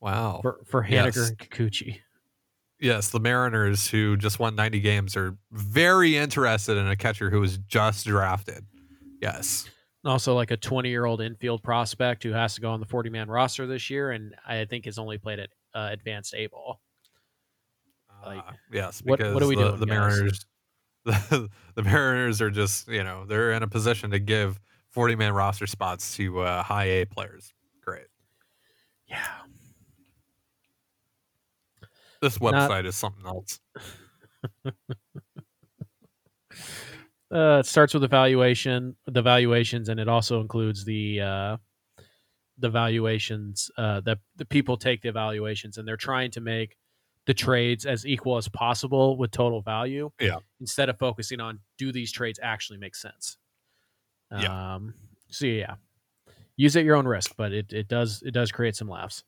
Wow. 0.00 0.40
for 0.42 0.60
for 0.66 0.82
Haniger 0.84 1.16
Yes. 1.16 1.28
and 1.30 1.38
Kikuchi. 1.38 2.00
Yes, 2.80 3.08
the 3.10 3.20
Mariners, 3.20 3.88
who 3.88 4.16
just 4.16 4.38
won 4.38 4.54
90 4.54 4.80
games, 4.80 5.16
are 5.16 5.36
very 5.52 6.16
interested 6.16 6.76
in 6.78 6.86
a 6.88 6.96
catcher 6.96 7.28
who 7.30 7.40
was 7.40 7.58
just 7.58 8.06
drafted. 8.06 8.64
Yes. 9.20 9.68
And 10.04 10.10
Also, 10.12 10.34
like 10.34 10.50
a 10.50 10.56
20 10.56 10.88
year 10.88 11.04
old 11.06 11.20
infield 11.20 11.62
prospect 11.62 12.22
who 12.22 12.32
has 12.32 12.54
to 12.54 12.60
go 12.60 12.70
on 12.70 12.80
the 12.80 12.86
40 12.86 13.10
man 13.10 13.28
roster 13.28 13.66
this 13.66 13.90
year, 13.90 14.12
and 14.12 14.34
I 14.46 14.64
think 14.66 14.84
has 14.86 14.98
only 14.98 15.18
played 15.18 15.38
at 15.40 15.50
uh, 15.74 15.88
advanced 15.92 16.34
A 16.34 16.46
ball. 16.46 16.80
Like, 18.24 18.38
Uh, 18.46 18.52
yes, 18.72 19.00
what- 19.04 19.18
because 19.18 19.34
what 19.34 19.42
are 19.42 19.46
we 19.48 19.56
the, 19.56 19.68
doing, 19.68 19.80
the 19.80 19.86
guys? 19.86 19.96
Mariners, 19.96 20.46
the, 21.04 21.48
the 21.74 21.82
Mariners 21.82 22.40
are 22.42 22.50
just 22.50 22.88
you 22.88 23.02
know 23.04 23.24
they're 23.26 23.52
in 23.52 23.62
a 23.62 23.68
position 23.68 24.10
to 24.10 24.18
give 24.18 24.60
40 24.90 25.16
man 25.16 25.32
roster 25.32 25.66
spots 25.66 26.16
to 26.16 26.40
uh, 26.40 26.62
high 26.62 26.84
A 26.86 27.04
players. 27.06 27.52
Great. 27.82 28.06
Yeah. 29.06 29.24
This 32.20 32.40
Not- 32.40 32.52
website 32.70 32.86
is 32.86 32.96
something 32.96 33.24
else. 33.26 33.60
Uh, 37.32 37.58
it 37.60 37.66
starts 37.66 37.94
with 37.94 38.00
the 38.00 38.08
valuation, 38.08 38.96
the 39.06 39.22
valuations, 39.22 39.88
and 39.88 40.00
it 40.00 40.08
also 40.08 40.40
includes 40.40 40.84
the 40.84 41.20
uh, 41.20 41.56
the 42.58 42.68
valuations. 42.68 43.70
Uh, 43.78 44.00
that 44.00 44.18
the 44.34 44.44
people 44.44 44.76
take 44.76 45.00
the 45.02 45.08
evaluations, 45.08 45.78
and 45.78 45.86
they're 45.86 45.96
trying 45.96 46.32
to 46.32 46.40
make 46.40 46.76
the 47.30 47.34
trades 47.34 47.86
as 47.86 48.04
equal 48.04 48.38
as 48.38 48.48
possible 48.48 49.16
with 49.16 49.30
total 49.30 49.62
value. 49.62 50.10
Yeah. 50.20 50.38
Instead 50.58 50.88
of 50.88 50.98
focusing 50.98 51.38
on 51.38 51.60
do 51.78 51.92
these 51.92 52.10
trades 52.10 52.40
actually 52.42 52.80
make 52.80 52.96
sense. 52.96 53.38
Yeah. 54.36 54.74
Um, 54.74 54.94
so 55.28 55.46
yeah, 55.46 55.74
use 56.56 56.74
at 56.74 56.82
your 56.82 56.96
own 56.96 57.06
risk, 57.06 57.34
but 57.36 57.52
it, 57.52 57.72
it 57.72 57.86
does 57.86 58.20
it 58.26 58.32
does 58.32 58.50
create 58.50 58.74
some 58.74 58.88
laughs. 58.88 59.22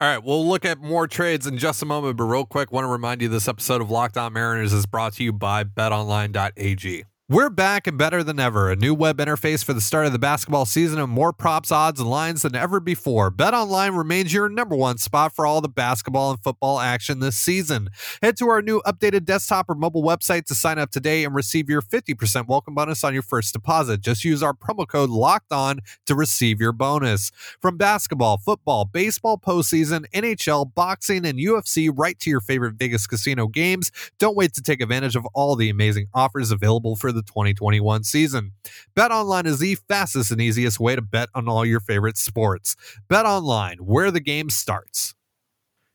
All 0.00 0.08
right, 0.08 0.22
we'll 0.22 0.46
look 0.46 0.64
at 0.64 0.78
more 0.78 1.08
trades 1.08 1.48
in 1.48 1.58
just 1.58 1.82
a 1.82 1.86
moment, 1.86 2.16
but 2.16 2.24
real 2.24 2.46
quick, 2.46 2.70
want 2.70 2.84
to 2.84 2.88
remind 2.88 3.22
you 3.22 3.28
this 3.28 3.48
episode 3.48 3.80
of 3.80 3.90
Locked 3.90 4.16
On 4.16 4.32
Mariners 4.32 4.72
is 4.72 4.86
brought 4.86 5.14
to 5.14 5.24
you 5.24 5.32
by 5.32 5.64
betonline.ag. 5.64 7.04
We're 7.32 7.48
back 7.48 7.86
and 7.86 7.96
better 7.96 8.22
than 8.22 8.38
ever. 8.38 8.70
A 8.70 8.76
new 8.76 8.92
web 8.92 9.16
interface 9.16 9.64
for 9.64 9.72
the 9.72 9.80
start 9.80 10.04
of 10.04 10.12
the 10.12 10.18
basketball 10.18 10.66
season 10.66 10.98
and 10.98 11.10
more 11.10 11.32
props, 11.32 11.72
odds, 11.72 11.98
and 11.98 12.10
lines 12.10 12.42
than 12.42 12.54
ever 12.54 12.78
before. 12.78 13.30
BetOnline 13.30 13.96
remains 13.96 14.34
your 14.34 14.50
number 14.50 14.76
one 14.76 14.98
spot 14.98 15.34
for 15.34 15.46
all 15.46 15.62
the 15.62 15.68
basketball 15.68 16.30
and 16.30 16.42
football 16.42 16.78
action 16.78 17.20
this 17.20 17.38
season. 17.38 17.88
Head 18.20 18.36
to 18.36 18.50
our 18.50 18.60
new 18.60 18.82
updated 18.82 19.24
desktop 19.24 19.70
or 19.70 19.74
mobile 19.74 20.02
website 20.02 20.44
to 20.44 20.54
sign 20.54 20.78
up 20.78 20.90
today 20.90 21.24
and 21.24 21.34
receive 21.34 21.70
your 21.70 21.80
50% 21.80 22.48
welcome 22.48 22.74
bonus 22.74 23.02
on 23.02 23.14
your 23.14 23.22
first 23.22 23.54
deposit. 23.54 24.02
Just 24.02 24.26
use 24.26 24.42
our 24.42 24.52
promo 24.52 24.86
code 24.86 25.08
LOCKED 25.08 25.52
ON 25.52 25.80
to 26.04 26.14
receive 26.14 26.60
your 26.60 26.72
bonus. 26.72 27.32
From 27.62 27.78
basketball, 27.78 28.36
football, 28.36 28.84
baseball 28.84 29.38
postseason, 29.38 30.04
NHL, 30.12 30.74
boxing, 30.74 31.24
and 31.24 31.38
UFC, 31.38 31.90
right 31.96 32.18
to 32.18 32.28
your 32.28 32.42
favorite 32.42 32.74
Vegas 32.74 33.06
casino 33.06 33.46
games. 33.46 33.90
Don't 34.18 34.36
wait 34.36 34.52
to 34.52 34.60
take 34.60 34.82
advantage 34.82 35.16
of 35.16 35.24
all 35.32 35.56
the 35.56 35.70
amazing 35.70 36.08
offers 36.12 36.50
available 36.50 36.94
for 36.94 37.10
the 37.10 37.21
2021 37.22 38.04
season. 38.04 38.52
BetOnline 38.96 39.46
is 39.46 39.58
the 39.58 39.74
fastest 39.74 40.30
and 40.30 40.40
easiest 40.40 40.80
way 40.80 40.96
to 40.96 41.02
bet 41.02 41.28
on 41.34 41.48
all 41.48 41.64
your 41.64 41.80
favorite 41.80 42.16
sports. 42.16 42.76
BetOnline, 43.08 43.80
where 43.80 44.10
the 44.10 44.20
game 44.20 44.50
starts. 44.50 45.14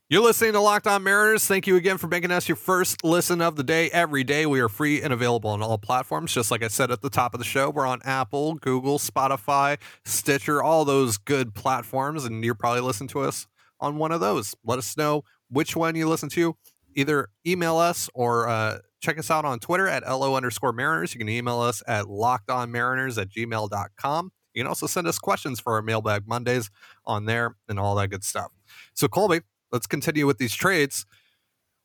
You're 0.09 0.23
listening 0.23 0.53
to 0.53 0.61
Locked 0.61 0.87
On 0.87 1.03
Mariners. 1.03 1.45
Thank 1.47 1.67
you 1.67 1.75
again 1.75 1.97
for 1.97 2.07
making 2.07 2.31
us 2.31 2.47
your 2.47 2.55
first 2.55 3.03
listen 3.03 3.41
of 3.41 3.57
the 3.57 3.63
day. 3.63 3.89
Every 3.89 4.23
day 4.23 4.45
we 4.45 4.61
are 4.61 4.69
free 4.69 5.01
and 5.01 5.11
available 5.11 5.49
on 5.49 5.61
all 5.61 5.77
platforms. 5.77 6.33
Just 6.33 6.49
like 6.49 6.63
I 6.63 6.69
said 6.69 6.91
at 6.91 7.01
the 7.01 7.09
top 7.09 7.33
of 7.33 7.39
the 7.39 7.43
show, 7.43 7.69
we're 7.69 7.85
on 7.85 7.99
Apple, 8.05 8.55
Google, 8.55 8.99
Spotify, 8.99 9.77
Stitcher, 10.05 10.63
all 10.63 10.85
those 10.85 11.17
good 11.17 11.53
platforms, 11.53 12.23
and 12.23 12.41
you're 12.45 12.55
probably 12.55 12.79
listening 12.79 13.09
to 13.09 13.19
us 13.19 13.47
on 13.81 13.97
one 13.97 14.13
of 14.13 14.21
those. 14.21 14.55
Let 14.63 14.79
us 14.79 14.95
know 14.95 15.25
which 15.49 15.75
one 15.75 15.95
you 15.97 16.07
listen 16.07 16.29
to. 16.29 16.55
Either 16.97 17.29
email 17.45 17.77
us 17.77 18.09
or 18.13 18.49
uh, 18.49 18.79
check 18.99 19.17
us 19.17 19.31
out 19.31 19.45
on 19.45 19.59
Twitter 19.59 19.87
at 19.87 20.03
LO 20.03 20.35
underscore 20.35 20.73
Mariners. 20.73 21.13
You 21.13 21.19
can 21.19 21.29
email 21.29 21.61
us 21.61 21.81
at 21.87 22.05
lockedonmariners 22.05 23.21
at 23.21 23.29
gmail.com. 23.29 24.31
You 24.53 24.63
can 24.63 24.67
also 24.67 24.87
send 24.87 25.07
us 25.07 25.17
questions 25.19 25.61
for 25.61 25.73
our 25.75 25.81
mailbag 25.81 26.27
Mondays 26.27 26.69
on 27.05 27.25
there 27.25 27.55
and 27.69 27.79
all 27.79 27.95
that 27.95 28.09
good 28.09 28.23
stuff. 28.25 28.51
So, 28.93 29.07
Colby, 29.07 29.41
let's 29.71 29.87
continue 29.87 30.25
with 30.25 30.39
these 30.39 30.53
trades. 30.53 31.05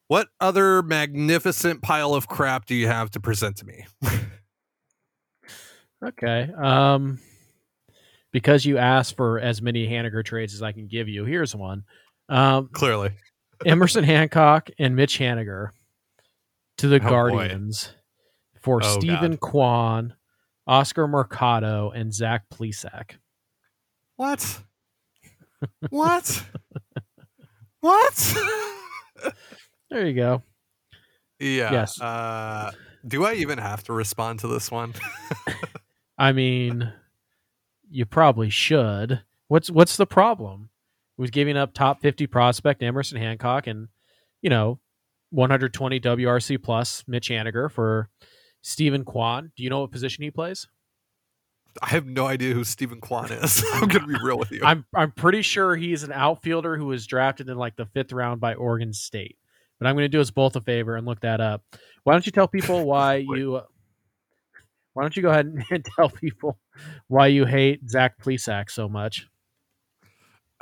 What 0.09 0.29
other 0.41 0.83
magnificent 0.83 1.83
pile 1.83 2.15
of 2.15 2.27
crap 2.27 2.67
do 2.67 2.75
you 2.75 2.89
have 2.89 3.11
to 3.13 3.21
present 3.21 3.57
to 3.59 3.67
me? 3.67 3.87
Okay. 6.05 6.51
Um, 6.61 7.21
because 8.33 8.65
you 8.65 8.79
asked 8.79 9.17
for 9.17 9.39
as 9.39 9.63
many 9.63 9.87
Haniger 9.87 10.25
trades 10.25 10.55
as 10.55 10.63
I 10.63 10.73
can 10.73 10.87
give 10.87 11.09
you, 11.09 11.25
here's 11.25 11.55
one. 11.55 11.85
Um, 12.29 12.69
Clearly. 12.73 13.11
Emerson 13.67 14.05
Hancock 14.05 14.71
and 14.79 14.95
Mitch 14.97 15.19
Haniger 15.19 15.71
to 16.79 16.89
the 16.89 16.97
Oh, 16.97 17.01
boy. 17.01 17.09
Guardians 17.09 17.93
for 18.61 18.81
Oh, 18.83 18.99
Steven 18.99 19.33
God. 19.33 19.41
Kwan, 19.41 20.15
Oscar 20.67 21.07
Mercado, 21.09 21.91
and 21.91 22.13
Zach 22.15 22.45
Plesac. 22.53 23.13
What? 24.17 24.61
What? 25.91 26.45
what? 27.81 28.35
There 29.91 30.07
you 30.07 30.15
go. 30.15 30.43
yeah. 31.39 31.71
Yes. 31.73 32.01
Uh, 32.01 32.71
do 33.07 33.25
I 33.25 33.35
even 33.35 33.59
have 33.59 33.83
to 33.85 33.93
respond 33.93 34.41
to 34.41 34.49
this 34.49 34.71
one? 34.71 34.95
I 36.19 36.33
mean, 36.33 36.93
you 37.91 38.07
probably 38.07 38.49
should. 38.51 39.23
What's 39.49 39.71
what's 39.71 39.97
the 39.97 40.07
problem 40.07 40.71
with 41.17 41.33
giving 41.33 41.57
up 41.57 41.75
top 41.75 42.01
fifty 42.01 42.27
prospect 42.27 42.83
Emerson 42.83 43.19
Hancock 43.19 43.67
and 43.67 43.89
you 44.41 44.51
know 44.51 44.81
120 45.31 46.01
WRC 46.01 46.63
plus 46.63 47.05
Mitch 47.07 47.29
Haniger 47.31 47.71
for 47.71 48.09
Steven 48.63 49.05
Kwan? 49.05 49.53
Do 49.57 49.63
you 49.63 49.71
know 49.71 49.81
what 49.81 49.91
position 49.91 50.25
he 50.25 50.31
plays? 50.31 50.67
I 51.81 51.89
have 51.89 52.05
no 52.07 52.27
idea 52.27 52.53
who 52.53 52.65
Steven 52.65 53.01
Kwan 53.01 53.33
is. 53.33 53.65
I'm 53.73 53.89
gonna 53.89 54.07
be 54.07 54.19
real 54.23 54.39
with 54.39 54.51
you. 54.51 54.61
I'm 54.63 54.85
I'm 54.95 55.13
pretty 55.13 55.43
sure 55.43 55.75
he's 55.75 56.03
an 56.03 56.13
outfielder 56.13 56.77
who 56.77 56.87
was 56.87 57.07
drafted 57.07 57.49
in 57.49 57.57
like 57.57 57.77
the 57.77 57.87
fifth 57.87 58.13
round 58.13 58.41
by 58.41 58.55
Oregon 58.55 58.93
State. 58.93 59.37
But 59.83 59.89
I'm 59.89 59.97
going 59.97 60.05
to 60.05 60.09
do 60.09 60.21
us 60.21 60.31
both 60.31 60.55
a 60.55 60.61
favor 60.61 60.95
and 60.95 61.05
look 61.05 61.19
that 61.23 61.41
up. 61.41 61.65
Why 62.05 62.13
don't 62.13 62.25
you 62.25 62.31
tell 62.31 62.47
people 62.47 62.85
why 62.87 63.17
you? 63.17 63.61
Why 64.93 65.03
don't 65.03 65.17
you 65.17 65.23
go 65.23 65.31
ahead 65.31 65.47
and, 65.47 65.65
and 65.73 65.85
tell 65.97 66.09
people 66.09 66.57
why 67.09 67.27
you 67.27 67.47
hate 67.47 67.91
Zach 67.91 68.23
Plesac 68.23 68.71
so 68.71 68.89
much? 68.89 69.27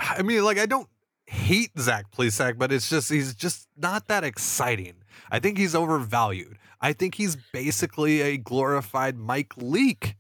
I 0.00 0.22
mean, 0.22 0.42
like 0.44 0.58
I 0.58 0.66
don't 0.66 0.88
hate 1.26 1.70
Zach 1.78 2.10
Plesac, 2.10 2.58
but 2.58 2.72
it's 2.72 2.88
just 2.88 3.10
he's 3.10 3.34
just 3.34 3.68
not 3.76 4.08
that 4.08 4.24
exciting. 4.24 4.94
I 5.30 5.38
think 5.38 5.58
he's 5.58 5.74
overvalued. 5.74 6.58
I 6.80 6.92
think 6.92 7.14
he's 7.14 7.36
basically 7.52 8.20
a 8.22 8.36
glorified 8.36 9.18
Mike 9.18 9.52
Leake. 9.56 10.16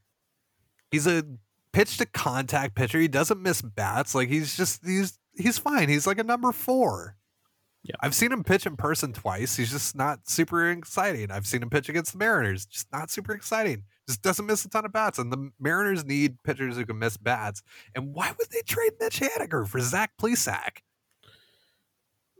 He's 0.90 1.06
a 1.06 1.24
pitch 1.72 1.96
to 1.98 2.06
contact 2.06 2.74
pitcher. 2.74 2.98
He 2.98 3.08
doesn't 3.08 3.42
miss 3.42 3.62
bats. 3.62 4.14
Like 4.14 4.28
he's 4.28 4.56
just 4.56 4.86
he's 4.86 5.18
he's 5.36 5.58
fine. 5.58 5.88
He's 5.88 6.06
like 6.06 6.18
a 6.18 6.24
number 6.24 6.52
four. 6.52 7.16
Yeah. 7.82 7.96
I've 8.00 8.14
seen 8.14 8.30
him 8.30 8.44
pitch 8.44 8.66
in 8.66 8.76
person 8.76 9.12
twice. 9.12 9.56
He's 9.56 9.70
just 9.70 9.96
not 9.96 10.28
super 10.28 10.70
exciting. 10.70 11.30
I've 11.30 11.46
seen 11.46 11.62
him 11.62 11.70
pitch 11.70 11.88
against 11.88 12.12
the 12.12 12.18
Mariners. 12.18 12.66
Just 12.66 12.92
not 12.92 13.10
super 13.10 13.32
exciting. 13.32 13.84
Just 14.10 14.22
doesn't 14.22 14.46
miss 14.46 14.64
a 14.64 14.68
ton 14.68 14.84
of 14.84 14.92
bats. 14.92 15.18
And 15.18 15.32
the 15.32 15.50
Mariners 15.60 16.04
need 16.04 16.42
pitchers 16.42 16.76
who 16.76 16.84
can 16.84 16.98
miss 16.98 17.16
bats. 17.16 17.62
And 17.94 18.12
why 18.12 18.28
would 18.36 18.50
they 18.50 18.62
trade 18.62 18.92
Mitch 19.00 19.20
Haniger 19.20 19.66
for 19.66 19.80
Zach 19.80 20.12
Plesac? 20.20 20.78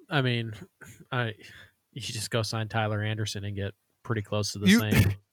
I 0.09 0.23
mean, 0.23 0.53
I 1.13 1.35
you 1.93 2.01
just 2.01 2.31
go 2.31 2.43
sign 2.43 2.69
Tyler 2.69 3.03
Anderson 3.03 3.45
and 3.45 3.57
get 3.57 3.73
pretty 4.03 4.23
close 4.23 4.53
to 4.53 4.59
the 4.59 4.69
You- 4.69 4.79
same. 4.81 5.15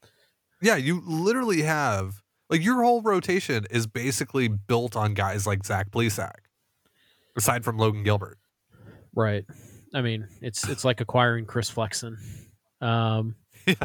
Yeah, 0.60 0.76
you 0.76 1.04
literally 1.06 1.62
have 1.62 2.24
like 2.50 2.64
your 2.64 2.82
whole 2.84 3.04
rotation 3.04 3.68
is 3.70 3.86
basically 3.86 4.48
built 4.48 4.96
on 4.96 5.14
guys 5.14 5.46
like 5.46 5.64
Zach 5.64 5.92
Plesac, 5.92 6.32
aside 7.38 7.64
from 7.64 7.78
Logan 7.78 8.02
Gilbert. 8.02 8.40
Right. 9.16 9.46
I 9.94 10.02
mean, 10.02 10.28
it's 10.42 10.68
it's 10.68 10.84
like 10.84 11.00
acquiring 11.00 11.46
Chris 11.46 11.70
Flexen. 11.70 12.18
Um, 12.82 13.36
Yeah. 13.68 13.76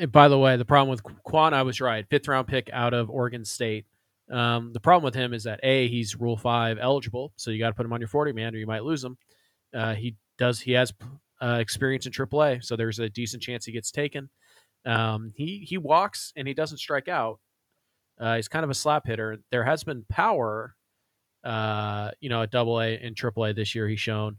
And 0.00 0.10
by 0.10 0.28
the 0.28 0.38
way, 0.38 0.56
the 0.56 0.64
problem 0.64 0.88
with 0.88 1.02
Kwan, 1.24 1.52
I 1.52 1.62
was 1.62 1.78
right. 1.78 2.06
Fifth 2.08 2.26
round 2.26 2.48
pick 2.48 2.70
out 2.72 2.94
of 2.94 3.10
Oregon 3.10 3.44
State. 3.44 3.84
Um, 4.30 4.72
the 4.72 4.80
problem 4.80 5.04
with 5.04 5.14
him 5.14 5.34
is 5.34 5.44
that 5.44 5.60
a 5.62 5.88
he's 5.88 6.16
Rule 6.16 6.38
Five 6.38 6.78
eligible, 6.80 7.34
so 7.36 7.50
you 7.50 7.58
got 7.58 7.68
to 7.68 7.74
put 7.74 7.84
him 7.84 7.92
on 7.92 8.00
your 8.00 8.08
forty 8.08 8.32
man, 8.32 8.54
or 8.54 8.58
you 8.58 8.66
might 8.66 8.82
lose 8.82 9.04
him. 9.04 9.18
Uh, 9.74 9.94
he 9.94 10.16
does. 10.38 10.58
He 10.58 10.72
has 10.72 10.94
uh, 11.42 11.58
experience 11.60 12.06
in 12.06 12.12
AAA, 12.12 12.64
so 12.64 12.76
there's 12.76 12.98
a 12.98 13.10
decent 13.10 13.42
chance 13.42 13.66
he 13.66 13.72
gets 13.72 13.90
taken. 13.90 14.30
Um, 14.86 15.32
he 15.36 15.66
he 15.68 15.76
walks 15.76 16.32
and 16.34 16.48
he 16.48 16.54
doesn't 16.54 16.78
strike 16.78 17.08
out. 17.08 17.38
Uh, 18.18 18.36
he's 18.36 18.48
kind 18.48 18.64
of 18.64 18.70
a 18.70 18.74
slap 18.74 19.06
hitter. 19.06 19.36
There 19.50 19.64
has 19.64 19.84
been 19.84 20.06
power, 20.08 20.76
uh, 21.44 22.12
you 22.20 22.30
know, 22.30 22.40
at 22.40 22.50
Double 22.50 22.80
A 22.80 22.96
and 22.96 23.14
Triple 23.14 23.44
A 23.44 23.52
this 23.52 23.74
year. 23.74 23.86
He's 23.86 24.00
shown, 24.00 24.38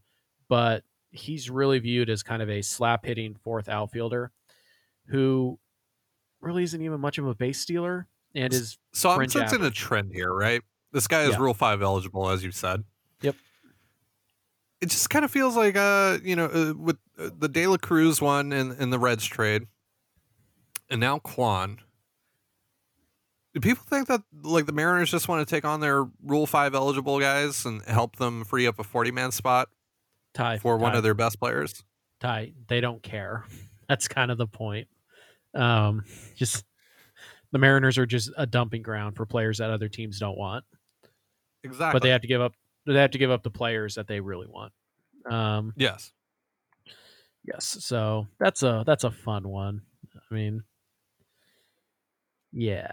but 0.50 0.84
he's 1.12 1.52
really 1.52 1.78
viewed 1.78 2.10
as 2.10 2.24
kind 2.24 2.42
of 2.42 2.50
a 2.50 2.64
slap 2.64 3.06
hitting 3.06 3.36
fourth 3.44 3.70
outfielder 3.70 4.32
who 5.08 5.60
really 6.40 6.64
isn't 6.64 6.82
even 6.82 7.00
much 7.00 7.18
of 7.18 7.28
a 7.28 7.36
base 7.36 7.60
stealer 7.60 8.08
and 8.34 8.54
is 8.54 8.78
So 8.94 9.10
I'm 9.10 9.30
sensing 9.30 9.64
a 9.64 9.72
trend 9.72 10.12
here, 10.14 10.34
right? 10.34 10.62
This 10.92 11.08
guy 11.08 11.24
is 11.24 11.32
Yeah. 11.32 11.38
Rule 11.38 11.54
Five 11.54 11.82
eligible, 11.82 12.30
as 12.30 12.44
you 12.44 12.52
said. 12.52 12.84
Yep. 13.22 13.36
It 14.82 14.90
just 14.90 15.10
kind 15.10 15.24
of 15.24 15.32
feels 15.32 15.56
like, 15.56 15.76
uh, 15.76 16.18
you 16.24 16.36
know, 16.36 16.46
uh, 16.46 16.74
with 16.76 16.98
uh, 17.18 17.30
the 17.38 17.48
De 17.48 17.68
La 17.68 17.78
Cruz 17.78 18.20
one 18.22 18.52
and, 18.52 18.72
and 18.72 18.92
the 18.92 19.00
Reds 19.00 19.26
trade, 19.26 19.68
and 20.90 21.00
now 21.00 21.20
Kwan. 21.20 21.80
Do 23.54 23.60
people 23.60 23.84
think 23.88 24.08
that 24.08 24.22
like 24.44 24.66
the 24.66 24.72
Mariners 24.72 25.12
just 25.12 25.28
want 25.28 25.46
to 25.46 25.56
take 25.56 25.66
on 25.66 25.82
their 25.82 26.06
Rule 26.24 26.48
Five 26.48 26.74
eligible 26.74 27.20
guys 27.20 27.66
and 27.66 27.82
help 27.84 28.16
them 28.16 28.44
free 28.46 28.66
up 28.66 28.80
a 28.80 28.84
forty 28.84 29.12
man 29.12 29.32
spot 29.32 29.70
Ty 30.34 30.58
for 30.60 30.78
one 30.78 30.96
of 30.96 31.04
their 31.04 31.14
best 31.14 31.40
players? 31.40 31.84
Ty. 32.20 32.54
They 32.68 32.82
don't 32.82 33.04
care. 33.04 33.46
That's 33.92 34.08
kind 34.08 34.32
of 34.32 34.38
the 34.38 34.48
point. 34.48 34.88
Um, 35.54 36.06
just 36.36 36.64
the 37.52 37.60
Mariners 37.60 37.98
are 37.98 38.06
just 38.06 38.32
a 38.38 38.46
dumping 38.46 38.82
ground 38.82 39.18
for 39.18 39.26
players 39.26 39.58
that 39.58 39.70
other 39.70 39.90
teams 39.90 40.18
don't 40.18 40.38
want. 40.38 40.64
Exactly. 41.64 41.94
but 41.94 42.04
they 42.04 42.10
have 42.10 42.22
to 42.22 42.28
give 42.28 42.42
up 42.42 42.54
they 42.88 42.96
have 42.96 43.12
to 43.12 43.20
give 43.20 43.30
up 43.30 43.44
the 43.44 43.52
players 43.52 43.96
that 43.96 44.08
they 44.08 44.20
really 44.20 44.48
want 44.48 44.74
um 45.30 45.74
yes. 45.78 46.12
yes 47.46 47.78
so 47.80 48.28
that's 48.40 48.64
a 48.64 48.84
that's 48.88 49.04
a 49.04 49.12
fun 49.12 49.48
one 49.48 49.82
i 50.16 50.34
mean 50.34 50.64
yeah 52.52 52.92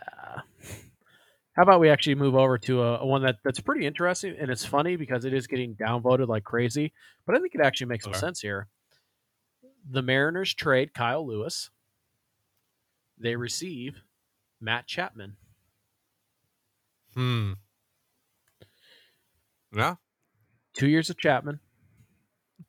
how 1.57 1.63
about 1.63 1.81
we 1.81 1.89
actually 1.89 2.15
move 2.15 2.35
over 2.35 2.59
to 2.59 2.83
a, 2.83 2.99
a 2.99 3.07
one 3.07 3.23
that 3.23 3.37
that's 3.43 3.61
pretty 3.61 3.87
interesting 3.87 4.37
and 4.39 4.51
it's 4.51 4.67
funny 4.67 4.97
because 4.97 5.25
it 5.25 5.33
is 5.33 5.47
getting 5.47 5.75
downvoted 5.75 6.29
like 6.29 6.45
crazy 6.45 6.93
but 7.25 7.35
i 7.35 7.39
think 7.39 7.55
it 7.55 7.63
actually 7.63 7.87
makes 7.87 8.05
some 8.05 8.13
sense 8.13 8.41
here 8.41 8.69
the 9.89 10.03
mariners 10.03 10.55
trade 10.55 10.95
kyle 10.95 11.27
lewis 11.27 11.71
they 13.21 13.37
receive 13.37 14.03
Matt 14.61 14.87
Chapman. 14.87 15.37
Hmm. 17.15 17.53
Yeah. 19.75 19.97
Two 20.75 20.89
years 20.89 21.11
of 21.11 21.19
Chapman 21.19 21.61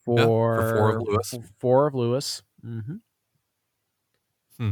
for, 0.03 0.17
Yeah, 0.17 0.25
for 0.25 0.77
four 0.77 0.95
of 0.95 1.07
Lewis. 1.07 1.35
Four 1.59 1.87
of 1.87 1.95
Lewis. 1.95 2.43
Mm-hmm. 2.65 2.95
Hmm. 4.57 4.71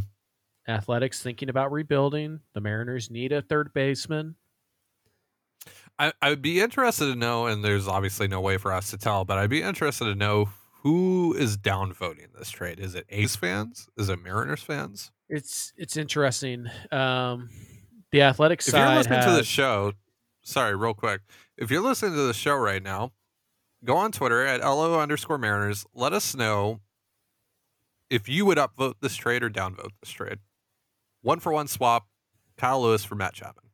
Athletics 0.67 1.21
thinking 1.21 1.49
about 1.49 1.71
rebuilding. 1.71 2.41
The 2.53 2.61
Mariners 2.61 3.09
need 3.09 3.31
a 3.31 3.41
third 3.41 3.73
baseman. 3.73 4.35
I, 5.99 6.13
I 6.21 6.29
would 6.29 6.41
be 6.41 6.59
interested 6.59 7.05
to 7.05 7.15
know, 7.15 7.47
and 7.47 7.63
there's 7.63 7.87
obviously 7.87 8.27
no 8.27 8.41
way 8.41 8.57
for 8.57 8.71
us 8.71 8.91
to 8.91 8.97
tell, 8.97 9.25
but 9.25 9.37
I'd 9.37 9.49
be 9.49 9.63
interested 9.63 10.05
to 10.05 10.15
know 10.15 10.49
who 10.87 11.33
is 11.33 11.57
downvoting 11.57 12.27
this 12.37 12.49
trade. 12.49 12.79
Is 12.79 12.95
it 12.95 13.05
A's 13.09 13.35
fans? 13.35 13.89
Is 13.97 14.07
it 14.07 14.23
Mariners 14.23 14.63
fans? 14.63 15.11
It's 15.27 15.73
it's 15.75 15.97
interesting. 15.97 16.67
Um, 16.93 17.49
the 18.13 18.21
Athletics 18.21 18.69
If 18.69 18.71
side 18.71 18.87
you're 18.87 18.97
listening 18.97 19.21
to 19.21 19.31
the 19.31 19.43
show, 19.43 19.91
sorry, 20.43 20.77
real 20.77 20.93
quick. 20.93 21.19
If 21.57 21.69
you're 21.69 21.81
listening 21.81 22.13
to 22.13 22.21
the 22.21 22.33
show 22.33 22.55
right 22.55 22.81
now, 22.81 23.11
go 23.83 23.97
on 23.97 24.13
Twitter 24.13 24.45
at 24.45 24.61
LO 24.61 24.97
underscore 24.97 25.37
Mariners. 25.37 25.85
Let 25.93 26.13
us 26.13 26.33
know 26.33 26.79
if 28.09 28.29
you 28.29 28.45
would 28.45 28.57
upvote 28.57 28.93
this 29.01 29.17
trade 29.17 29.43
or 29.43 29.49
downvote 29.49 29.91
this 30.01 30.11
trade. 30.11 30.37
One 31.21 31.41
for 31.41 31.51
one 31.51 31.67
swap, 31.67 32.07
Kyle 32.57 32.81
Lewis 32.81 33.03
for 33.03 33.15
Matt 33.15 33.33
Chapman. 33.33 33.71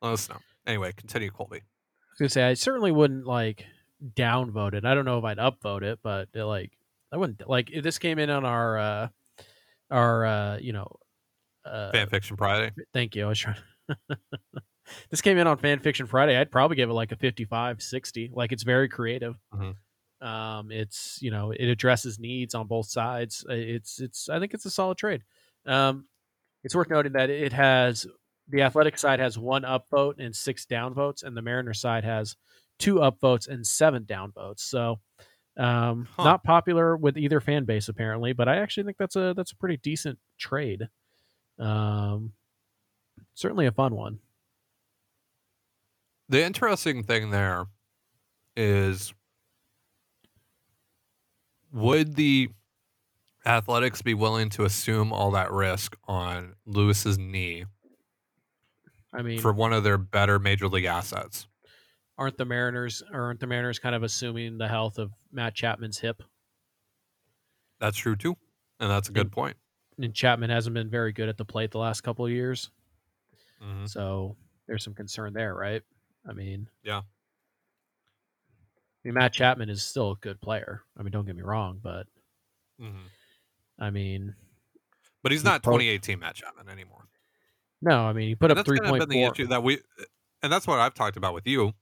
Let 0.00 0.14
us 0.14 0.26
know. 0.30 0.38
Anyway, 0.66 0.92
continue, 0.96 1.30
Colby. 1.30 1.58
I 1.58 2.08
was 2.12 2.18
gonna 2.18 2.28
say 2.30 2.44
I 2.44 2.54
certainly 2.54 2.92
wouldn't 2.92 3.26
like 3.26 3.66
downvote 4.14 4.74
it. 4.74 4.84
I 4.84 4.94
don't 4.94 5.04
know 5.04 5.18
if 5.18 5.24
I'd 5.24 5.38
upvote 5.38 5.82
it, 5.82 5.98
but 6.02 6.28
uh, 6.36 6.46
like 6.46 6.72
I 7.12 7.16
wouldn't 7.16 7.48
like 7.48 7.70
if 7.70 7.82
this 7.82 7.98
came 7.98 8.18
in 8.18 8.30
on 8.30 8.44
our 8.44 8.78
uh 8.78 9.08
our 9.90 10.26
uh 10.26 10.58
you 10.58 10.72
know 10.72 10.88
uh 11.64 11.92
Fan 11.92 12.08
Fiction 12.08 12.36
Friday. 12.36 12.72
thank 12.92 13.14
you. 13.16 13.24
I 13.24 13.28
was 13.28 13.38
trying 13.38 13.56
this 15.10 15.20
came 15.20 15.38
in 15.38 15.46
on 15.46 15.58
Fan 15.58 15.80
Fiction 15.80 16.06
Friday. 16.06 16.36
I'd 16.36 16.50
probably 16.50 16.76
give 16.76 16.90
it 16.90 16.94
like 16.94 17.12
a 17.12 17.16
55, 17.16 17.82
60. 17.82 18.30
Like 18.34 18.52
it's 18.52 18.62
very 18.62 18.88
creative. 18.88 19.36
Mhm. 19.54 19.74
Um, 20.20 20.70
it's 20.70 21.18
you 21.20 21.30
know 21.30 21.50
it 21.50 21.68
addresses 21.68 22.18
needs 22.18 22.54
on 22.54 22.66
both 22.66 22.86
sides. 22.86 23.44
Uh, 23.48 23.52
It's 23.54 24.00
it's 24.00 24.28
I 24.28 24.38
think 24.40 24.54
it's 24.54 24.64
a 24.64 24.70
solid 24.70 24.96
trade. 24.98 25.22
Um, 25.66 26.06
it's 26.64 26.74
worth 26.74 26.88
noting 26.90 27.12
that 27.12 27.30
it 27.30 27.52
has 27.52 28.06
the 28.48 28.62
athletic 28.62 28.96
side 28.96 29.18
has 29.20 29.36
one 29.38 29.62
upvote 29.62 30.14
and 30.18 30.34
six 30.34 30.64
downvotes, 30.66 31.22
and 31.22 31.36
the 31.36 31.42
Mariner 31.42 31.74
side 31.74 32.04
has 32.04 32.36
two 32.78 32.96
upvotes 32.96 33.48
and 33.48 33.66
seven 33.66 34.04
downvotes. 34.04 34.60
So 34.60 35.00
um, 35.56 36.08
Huh. 36.16 36.24
not 36.24 36.44
popular 36.44 36.96
with 36.96 37.18
either 37.18 37.40
fan 37.40 37.64
base 37.64 37.88
apparently, 37.88 38.32
but 38.32 38.48
I 38.48 38.58
actually 38.58 38.84
think 38.84 38.98
that's 38.98 39.16
a 39.16 39.34
that's 39.36 39.52
a 39.52 39.56
pretty 39.56 39.78
decent 39.78 40.18
trade. 40.38 40.88
Um, 41.58 42.34
certainly 43.34 43.66
a 43.66 43.72
fun 43.72 43.94
one. 43.94 44.20
The 46.28 46.44
interesting 46.44 47.02
thing 47.02 47.30
there 47.30 47.66
is 48.56 49.14
would 51.72 52.16
the 52.16 52.50
Athletics 53.46 54.02
be 54.02 54.14
willing 54.14 54.50
to 54.50 54.64
assume 54.64 55.12
all 55.12 55.30
that 55.32 55.52
risk 55.52 55.96
on 56.06 56.56
Lewis's 56.66 57.18
knee 57.18 57.64
I 59.12 59.22
mean, 59.22 59.38
for 59.40 59.52
one 59.52 59.72
of 59.72 59.84
their 59.84 59.98
better 59.98 60.38
major 60.38 60.68
league 60.68 60.84
assets? 60.84 61.46
Aren't 62.18 62.36
the 62.38 62.44
Mariners 62.44 63.02
aren't 63.12 63.40
the 63.40 63.46
Mariners 63.46 63.78
kind 63.78 63.94
of 63.94 64.02
assuming 64.02 64.58
the 64.58 64.68
health 64.68 64.98
of 64.98 65.12
Matt 65.32 65.54
Chapman's 65.54 65.98
hip? 65.98 66.22
That's 67.80 67.96
true 67.96 68.16
too. 68.16 68.36
And 68.80 68.90
that's 68.90 69.08
a 69.08 69.12
good 69.12 69.30
point. 69.32 69.56
And 69.98 70.14
Chapman 70.14 70.50
hasn't 70.50 70.74
been 70.74 70.90
very 70.90 71.12
good 71.12 71.28
at 71.28 71.36
the 71.38 71.44
plate 71.44 71.70
the 71.70 71.78
last 71.78 72.02
couple 72.02 72.24
of 72.26 72.30
years, 72.32 72.70
Mhm. 73.62 73.88
so 73.88 74.36
there's 74.66 74.84
some 74.84 74.94
concern 74.94 75.32
there, 75.32 75.54
right? 75.54 75.82
I 76.28 76.32
mean, 76.34 76.68
Yeah. 76.82 76.98
I 76.98 77.02
mean, 79.08 79.14
Matt 79.14 79.32
Chapman 79.32 79.70
is 79.70 79.82
still 79.82 80.12
a 80.12 80.16
good 80.16 80.40
player. 80.40 80.82
I 80.96 81.02
mean, 81.02 81.12
don't 81.12 81.24
get 81.24 81.36
me 81.36 81.42
wrong, 81.42 81.78
but 81.82 82.06
Mhm. 82.80 83.08
I 83.78 83.90
mean, 83.90 84.34
But 85.22 85.32
he's 85.32 85.40
He's 85.40 85.44
not 85.44 85.62
pro- 85.62 85.72
2018 85.78 86.18
Matt 86.20 86.36
Chapman 86.36 86.68
anymore. 86.68 87.08
no, 87.80 88.06
I 88.06 88.12
mean, 88.12 88.28
he 88.28 88.34
put 88.36 88.50
And 88.50 88.52
up 88.52 88.56
that's 88.58 88.66
three 88.66 88.78
kind 88.78 88.94
of 88.94 89.00
been 89.00 89.08
the 89.08 89.24
four. 89.24 89.32
issue 89.32 89.46
that 89.48 89.62
we, 89.62 89.82
and 90.42 90.52
that's 90.52 90.66
what 90.66 90.78
I've 90.78 90.94
talked 90.94 91.16
about 91.16 91.34
with 91.34 91.46
you, 91.46 91.72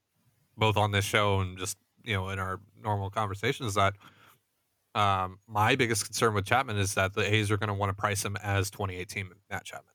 both 0.57 0.77
on 0.77 0.91
this 0.93 1.05
show 1.05 1.41
and 1.41 1.59
just 1.59 1.77
you 2.05 2.15
know 2.15 2.29
in 2.31 2.39
our 2.39 2.61
normal 2.83 3.11
conversations. 3.11 3.75
That 3.75 3.95
um, 4.95 5.39
my 5.49 5.75
biggest 5.77 6.05
concern 6.05 6.35
with 6.35 6.45
Chapman 6.47 6.77
is 6.77 6.95
that 6.95 7.15
the 7.15 7.35
A's 7.35 7.51
are 7.51 7.57
going 7.57 7.69
to 7.69 7.75
want 7.75 7.91
to 7.91 7.95
price 7.95 8.25
him 8.25 8.37
as 8.43 8.71
2018 8.71 9.31
Matt 9.51 9.65
Chapman. 9.65 9.93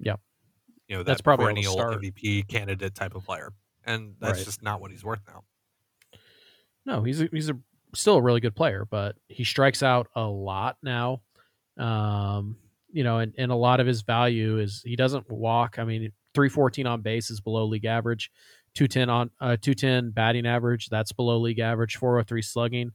Yep. 0.00 0.20
you 0.88 0.96
know 0.96 1.02
that 1.02 1.06
That's 1.12 1.20
probably 1.20 1.44
perennial. 1.46 1.76
MVP 1.76 2.48
candidate 2.48 2.94
type 2.94 3.14
of 3.14 3.24
player, 3.24 3.52
and 3.84 4.14
that's 4.20 4.38
Right. 4.38 4.44
just 4.44 4.62
not 4.62 4.80
what 4.80 4.90
he's 4.90 5.04
worth 5.04 5.20
now. 5.28 5.44
No, 6.86 7.02
he's 7.02 7.22
a, 7.22 7.28
he's 7.32 7.48
a 7.48 7.56
still 7.94 8.16
a 8.16 8.22
really 8.22 8.40
good 8.40 8.54
player, 8.56 8.86
but 8.90 9.16
he 9.28 9.44
strikes 9.44 9.82
out 9.82 10.08
a 10.14 10.22
lot 10.26 10.76
now. 10.82 11.22
Um, 11.78 12.56
you 12.92 13.02
know, 13.04 13.18
and, 13.18 13.32
and 13.38 13.50
a 13.50 13.56
lot 13.56 13.80
of 13.80 13.86
his 13.86 14.02
value 14.02 14.58
is 14.58 14.82
he 14.84 14.96
doesn't 14.96 15.30
walk. 15.30 15.78
I 15.78 15.84
mean, 15.84 16.12
three 16.34 16.48
fourteen 16.48 16.86
on 16.86 17.00
base 17.02 17.30
is 17.30 17.40
below 17.40 17.64
league 17.66 17.84
average. 17.84 18.30
Two 18.74 18.88
ten 18.88 19.08
on 19.08 19.30
uh, 19.40 19.56
two 19.60 19.74
ten 19.74 20.10
batting 20.10 20.46
average 20.46 20.88
that's 20.88 21.12
below 21.12 21.38
league 21.38 21.60
average. 21.60 21.96
Four 21.96 22.14
hundred 22.16 22.28
three 22.28 22.42
slugging, 22.42 22.90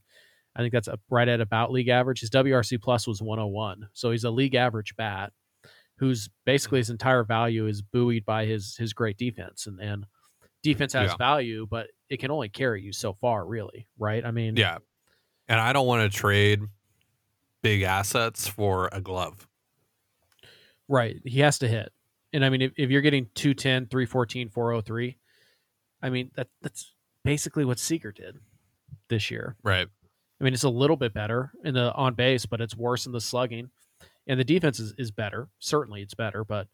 I 0.54 0.60
think 0.60 0.72
that's 0.72 0.88
a, 0.88 0.98
right 1.08 1.26
at 1.28 1.40
about 1.40 1.72
league 1.72 1.88
average. 1.88 2.20
His 2.20 2.30
WRC 2.30 2.80
plus 2.82 3.06
was 3.06 3.22
one 3.22 3.38
hundred 3.38 3.50
one, 3.52 3.88
so 3.94 4.10
he's 4.10 4.24
a 4.24 4.30
league 4.30 4.54
average 4.54 4.94
bat, 4.96 5.32
whose 5.96 6.28
basically 6.44 6.78
his 6.80 6.90
entire 6.90 7.24
value 7.24 7.66
is 7.66 7.80
buoyed 7.80 8.24
by 8.26 8.44
his 8.44 8.76
his 8.76 8.92
great 8.92 9.16
defense, 9.16 9.66
and 9.66 9.80
and 9.80 10.04
defense 10.62 10.92
has 10.92 11.12
Yeah. 11.12 11.16
value, 11.16 11.66
but 11.70 11.88
it 12.10 12.18
can 12.20 12.30
only 12.30 12.50
carry 12.50 12.82
you 12.82 12.92
so 12.92 13.14
far, 13.14 13.46
really, 13.46 13.86
right? 13.98 14.22
I 14.24 14.30
mean, 14.32 14.56
Yeah, 14.58 14.78
and 15.48 15.58
I 15.58 15.72
don't 15.72 15.86
want 15.86 16.10
to 16.12 16.14
trade 16.18 16.60
big 17.62 17.80
assets 17.82 18.46
for 18.46 18.90
a 18.92 19.00
glove. 19.00 19.46
Right. 20.88 21.20
He 21.24 21.40
has 21.40 21.58
to 21.60 21.68
hit. 21.68 21.92
And 22.32 22.44
I 22.44 22.48
mean, 22.50 22.62
if, 22.62 22.72
if 22.76 22.90
you're 22.90 23.00
getting 23.00 23.28
210, 23.34 23.86
314, 23.86 24.50
403, 24.50 25.16
I 26.02 26.10
mean, 26.10 26.30
that 26.36 26.48
that's 26.62 26.92
basically 27.24 27.64
what 27.64 27.78
Seager 27.78 28.12
did 28.12 28.36
this 29.08 29.30
year. 29.30 29.56
Right. 29.62 29.86
I 30.40 30.44
mean, 30.44 30.54
it's 30.54 30.62
a 30.64 30.70
little 30.70 30.96
bit 30.96 31.12
better 31.12 31.52
in 31.64 31.74
the 31.74 31.92
on 31.94 32.14
base, 32.14 32.46
but 32.46 32.60
it's 32.60 32.76
worse 32.76 33.06
in 33.06 33.12
the 33.12 33.20
slugging. 33.20 33.70
And 34.26 34.38
the 34.40 34.44
defense 34.44 34.78
is, 34.80 34.94
is 34.96 35.10
better. 35.10 35.48
Certainly 35.58 36.02
it's 36.02 36.14
better, 36.14 36.44
but 36.44 36.68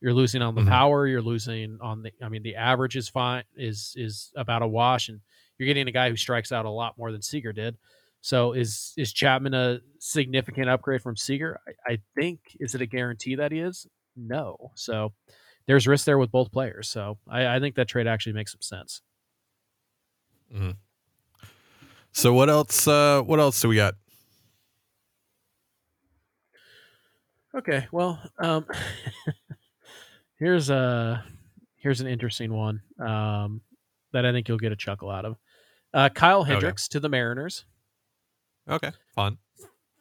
you're 0.00 0.12
losing 0.12 0.42
on 0.42 0.54
the 0.54 0.60
Mhm. 0.62 0.68
power. 0.68 1.06
You're 1.06 1.22
losing 1.22 1.78
on 1.80 2.02
the, 2.02 2.12
I 2.22 2.28
mean, 2.28 2.42
the 2.42 2.56
average 2.56 2.96
is 2.96 3.08
fine, 3.08 3.44
is, 3.56 3.94
is 3.96 4.30
about 4.36 4.62
a 4.62 4.66
wash. 4.68 5.08
And 5.08 5.20
you're 5.58 5.66
getting 5.66 5.88
a 5.88 5.92
guy 5.92 6.10
who 6.10 6.16
strikes 6.16 6.52
out 6.52 6.66
a 6.66 6.70
lot 6.70 6.98
more 6.98 7.12
than 7.12 7.22
Seager 7.22 7.52
did. 7.52 7.76
So 8.20 8.52
is, 8.52 8.92
is 8.98 9.12
Chapman 9.12 9.54
a 9.54 9.80
significant 10.00 10.68
upgrade 10.68 11.00
from 11.00 11.16
Seager? 11.16 11.58
I, 11.88 11.92
I 11.94 11.98
think, 12.14 12.40
is 12.60 12.74
it 12.74 12.82
a 12.82 12.86
guarantee 12.86 13.36
that 13.36 13.52
he 13.52 13.60
is? 13.60 13.86
No. 14.16 14.72
So 14.74 15.14
there's 15.66 15.86
risk 15.86 16.04
there 16.06 16.18
with 16.18 16.30
both 16.30 16.50
players. 16.52 16.88
So 16.88 17.18
I, 17.28 17.56
I 17.56 17.60
think 17.60 17.74
that 17.76 17.88
trade 17.88 18.06
actually 18.06 18.32
makes 18.34 18.52
some 18.52 18.62
sense. 18.62 19.02
So 22.12 22.32
what 22.32 22.48
else? 22.48 22.86
Uh, 22.88 23.20
what 23.22 23.40
else 23.40 23.60
do 23.60 23.68
we 23.68 23.76
got? 23.76 23.94
Okay, 27.54 27.86
well, 27.90 28.20
um, 28.38 28.66
here's 30.38 30.68
a 30.70 31.24
here's 31.76 32.00
an 32.00 32.06
interesting 32.06 32.52
one 32.52 32.82
um, 33.00 33.60
that 34.12 34.26
I 34.26 34.32
think 34.32 34.48
you'll 34.48 34.58
get 34.58 34.72
a 34.72 34.76
chuckle 34.76 35.10
out 35.10 35.24
of. 35.24 35.36
Uh, 35.94 36.08
Kyle 36.10 36.42
Okay. 36.42 36.52
Hendricks 36.52 36.88
to 36.88 37.00
the 37.00 37.08
Mariners 37.08 37.64
Okay, 38.68 38.90
fun. 39.14 39.38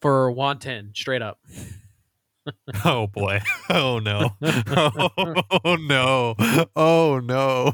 for 0.02 0.30
Juan 0.32 0.58
Then, 0.60 0.92
straight 0.94 1.22
up. 1.22 1.40
Oh 2.84 3.08
boy. 3.08 3.42
Oh 3.70 4.00
no. 4.00 4.32
Oh 4.44 5.76
no. 5.80 6.36
Oh 6.76 7.20
no. 7.24 7.74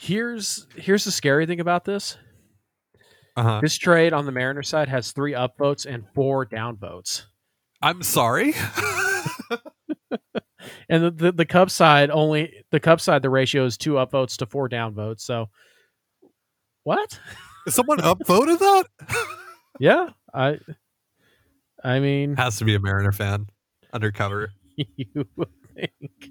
Here's 0.00 0.66
here's 0.76 1.04
the 1.04 1.10
scary 1.10 1.46
thing 1.46 1.60
about 1.60 1.84
this. 1.84 2.16
uh-huh. 3.36 3.60
This 3.62 3.76
trade 3.76 4.12
on 4.12 4.26
the 4.26 4.32
Mariners 4.32 4.68
side 4.68 4.88
has 4.88 5.12
three 5.12 5.32
upvotes 5.32 5.84
and 5.86 6.04
four 6.14 6.46
downvotes, 6.46 7.24
I'm 7.82 8.02
sorry. 8.02 8.54
and 10.88 11.04
the, 11.04 11.10
the 11.10 11.32
the 11.32 11.46
Cubs 11.46 11.72
side 11.72 12.10
only 12.10 12.64
the 12.70 12.80
Cubs 12.80 13.02
side 13.02 13.22
the 13.22 13.30
ratio 13.30 13.64
is 13.64 13.76
two 13.76 13.92
upvotes 13.94 14.36
to 14.38 14.46
four 14.46 14.68
downvotes. 14.68 15.20
So 15.20 15.50
what? 16.84 17.18
Someone 17.68 17.98
upvoted 17.98 18.58
that? 18.60 18.86
Yeah, 19.78 20.10
I 20.34 20.58
I 21.84 22.00
mean. 22.00 22.36
Has 22.36 22.58
to 22.58 22.64
be 22.64 22.74
a 22.74 22.80
Mariner 22.80 23.12
fan. 23.12 23.46
Undercover. 23.92 24.50
you 24.76 25.26
would 25.36 25.48
think. 25.74 26.30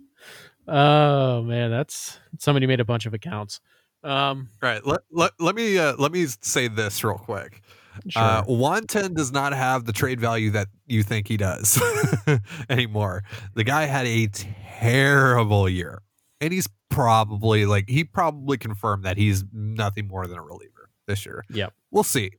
Oh 0.68 1.42
man, 1.44 1.72
that's 1.72 2.20
somebody 2.40 2.68
made 2.68 2.80
a 2.80 2.86
bunch 2.86 3.06
of 3.06 3.14
accounts. 3.14 3.62
Um, 4.04 4.50
All 4.62 4.70
right. 4.70 4.86
Let, 4.86 5.02
let, 5.12 5.32
let 5.40 5.56
me 5.56 5.78
uh, 5.78 5.96
let 5.98 6.12
me 6.12 6.26
say 6.42 6.68
this 6.68 7.04
real 7.04 7.18
quick. 7.18 7.62
Sure. 8.10 8.22
Uh, 8.22 8.44
Juan 8.44 8.86
Then 8.88 9.14
does 9.14 9.32
not 9.32 9.54
have 9.54 9.86
the 9.86 9.94
trade 9.94 10.20
value 10.20 10.52
that 10.52 10.68
you 10.86 11.04
think 11.04 11.28
he 11.28 11.38
does 11.38 11.82
anymore. 12.70 13.24
The 13.56 13.64
guy 13.64 13.86
had 13.86 14.06
a 14.06 14.28
terrible 14.28 15.68
year, 15.68 16.02
and 16.40 16.54
he's 16.54 16.68
probably 16.90 17.66
like 17.66 17.90
he 17.90 18.04
probably 18.04 18.58
confirmed 18.58 19.04
that 19.06 19.18
he's 19.18 19.44
nothing 19.52 20.08
more 20.08 20.28
than 20.28 20.38
a 20.38 20.44
reliever 20.44 20.90
this 21.08 21.26
year. 21.26 21.44
Yep. 21.50 21.74
we'll 21.92 22.04
see, 22.04 22.32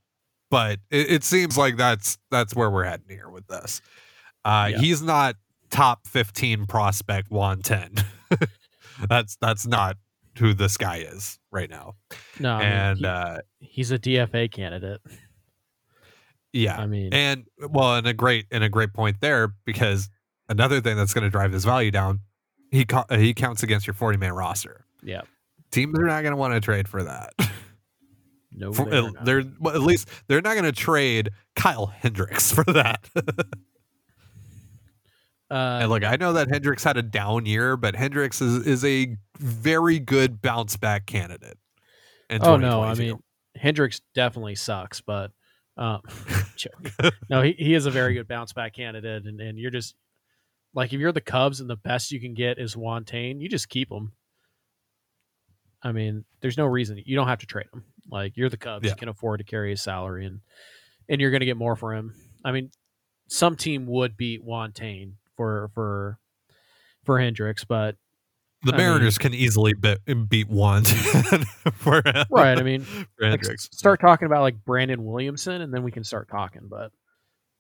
but 0.51 0.79
it, 0.91 1.11
it 1.11 1.25
seems 1.25 1.57
like 1.59 1.77
that's 1.77 2.19
that's 2.31 2.55
where 2.55 2.71
we're 2.71 2.85
heading 2.85 3.09
here 3.09 3.29
with 3.29 3.47
this. 3.49 3.81
Uh, 4.45 4.69
Yeah. 4.73 4.79
He's 4.79 5.03
not 5.03 5.37
top 5.71 6.07
fifteen 6.07 6.67
prospect 6.67 7.31
Juan 7.31 7.61
Then. 7.63 7.95
that's 9.09 9.37
that's 9.41 9.67
not 9.67 9.97
who 10.39 10.55
this 10.55 10.77
guy 10.77 10.99
is 10.99 11.39
right 11.51 11.69
now, 11.69 11.95
no, 12.39 12.55
I 12.55 12.59
mean, 12.61 12.69
and 12.69 12.99
he- 12.99 13.05
uh, 13.07 13.39
he's 13.59 13.91
a 13.91 13.99
DFA 13.99 14.51
candidate. 14.53 15.01
yeah, 16.53 16.79
I 16.79 16.87
mean, 16.87 17.13
And 17.13 17.45
well, 17.69 17.97
and 17.97 18.07
a 18.07 18.13
great 18.15 18.47
and 18.51 18.63
a 18.65 18.69
great 18.69 18.93
point 18.93 19.17
there 19.21 19.53
because 19.65 20.09
another 20.49 20.81
thing 20.81 20.97
that's 20.97 21.13
going 21.13 21.25
to 21.25 21.31
drive 21.31 21.53
his 21.53 21.65
value 21.65 21.91
down, 21.91 22.21
he 22.71 22.85
co- 22.85 23.05
he 23.11 23.35
counts 23.35 23.63
against 23.63 23.87
your 23.87 23.95
forty 23.95 24.17
man 24.19 24.33
roster. 24.33 24.85
yeah, 25.03 25.23
Teams 25.71 25.99
are 25.99 26.07
not 26.07 26.23
going 26.23 26.33
to 26.33 26.37
want 26.37 26.55
to 26.55 26.61
trade 26.61 26.89
for 26.89 27.03
that. 27.03 27.33
no, 28.53 28.73
For- 28.73 28.89
they're 28.89 29.03
uh, 29.03 29.25
they're 29.25 29.45
well, 29.59 29.75
at 29.75 29.83
least 29.83 30.09
they're 30.27 30.41
not 30.41 30.55
going 30.55 30.65
to 30.65 30.73
trade 30.73 31.31
Kyle 31.55 31.87
Hendricks 31.87 32.53
for 32.53 32.65
that. 32.65 33.09
Uh, 35.51 35.79
and 35.83 35.91
look, 35.91 36.05
I 36.05 36.17
know 36.17 36.35
that 36.35 36.49
Hendricks 36.49 36.85
had 36.85 36.97
a 36.97 37.03
down 37.03 37.47
year, 37.47 37.77
but 37.77 37.97
Hendricks 37.97 38.43
is 38.43 38.67
is 38.67 38.85
a 38.85 39.17
very 39.39 39.99
good 39.99 40.43
bounce 40.43 40.77
back 40.77 41.07
candidate. 41.07 41.59
oh 42.41 42.57
no, 42.57 42.83
I 42.83 42.95
mean 42.95 43.19
Hendricks 43.57 44.01
definitely 44.15 44.55
sucks, 44.55 45.01
but 45.01 45.33
um, 45.79 46.01
no, 47.31 47.43
he, 47.43 47.53
he 47.53 47.75
is 47.75 47.87
a 47.87 47.91
very 47.91 48.15
good 48.15 48.27
bounce 48.27 48.53
back 48.53 48.75
candidate, 48.75 49.25
and, 49.27 49.41
and 49.41 49.59
you're 49.59 49.71
just 49.71 49.95
like 50.75 50.93
if 50.93 51.01
you're 51.01 51.13
the 51.13 51.21
Cubs 51.21 51.61
and 51.61 51.71
the 51.71 51.77
best 51.77 52.11
you 52.11 52.21
can 52.21 52.35
get 52.35 52.59
is 52.59 52.77
Juan 52.77 53.05
Then, 53.05 53.41
you 53.41 53.49
just 53.49 53.69
keep 53.69 53.91
him. 53.91 54.13
I 55.83 55.93
mean, 55.93 56.25
there's 56.41 56.59
no 56.59 56.67
reason 56.67 57.01
you 57.05 57.15
don't 57.17 57.29
have 57.29 57.39
to 57.41 57.47
trade 57.47 57.67
him. 57.73 57.85
Like 58.11 58.37
you're 58.37 58.49
the 58.49 58.57
Cubs, 58.57 58.85
Yeah. 58.85 58.91
you 58.91 58.97
can 58.97 59.09
afford 59.09 59.39
to 59.39 59.45
carry 59.45 59.71
his 59.71 59.83
salary, 59.83 60.27
and 60.27 60.41
and 61.09 61.21
you're 61.21 61.31
going 61.31 61.41
to 61.41 61.47
get 61.47 61.57
more 61.57 61.77
for 61.77 61.95
him. 61.95 62.15
I 62.45 62.53
mean, 62.53 62.71
some 63.29 63.57
team 63.57 63.87
would 63.87 64.17
beat 64.17 64.43
Juan 64.43 64.73
Then 64.73 65.17
for 65.37 65.71
for 65.75 66.19
for 67.05 67.19
Hendricks, 67.21 67.65
but 67.65 67.97
the 68.63 68.73
I 68.73 68.77
mean- 68.77 68.87
Mariners 68.87 69.19
can 69.19 69.35
easily 69.35 69.73
be- 69.75 69.97
beat 70.29 70.49
one 70.49 70.85
for 71.75 72.03
right. 72.31 72.59
I 72.59 72.63
mean, 72.63 72.81
for 73.19 73.31
like, 73.31 73.45
start 73.59 74.01
talking 74.01 74.27
about 74.27 74.43
like 74.43 74.65
Brandon 74.65 75.05
Williamson, 75.05 75.61
and 75.63 75.73
then 75.73 75.83
we 75.85 75.93
can 75.93 76.03
start 76.03 76.29
talking. 76.29 76.63
But 76.69 76.91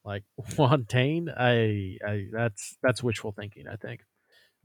like 0.04 0.24
Fontaine, 0.48 1.28
I, 1.28 1.98
I 2.04 2.26
that's 2.32 2.76
that's 2.82 3.02
wishful 3.02 3.32
thinking. 3.32 3.66
I 3.68 3.76
think. 3.76 4.00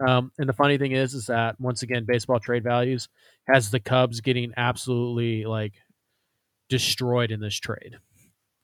Um, 0.06 0.32
and 0.38 0.50
the 0.50 0.54
funny 0.54 0.78
thing 0.78 0.94
is, 0.94 1.14
is 1.14 1.28
that 1.28 1.60
once 1.60 1.84
again, 1.84 2.06
baseball 2.06 2.40
trade 2.40 2.64
values 2.64 3.10
has 3.48 3.70
the 3.70 3.80
Cubs 3.80 4.22
getting 4.22 4.52
absolutely 4.58 5.46
like 5.46 5.74
destroyed 6.70 7.32
in 7.32 7.40
this 7.40 7.56
trade. 7.56 7.98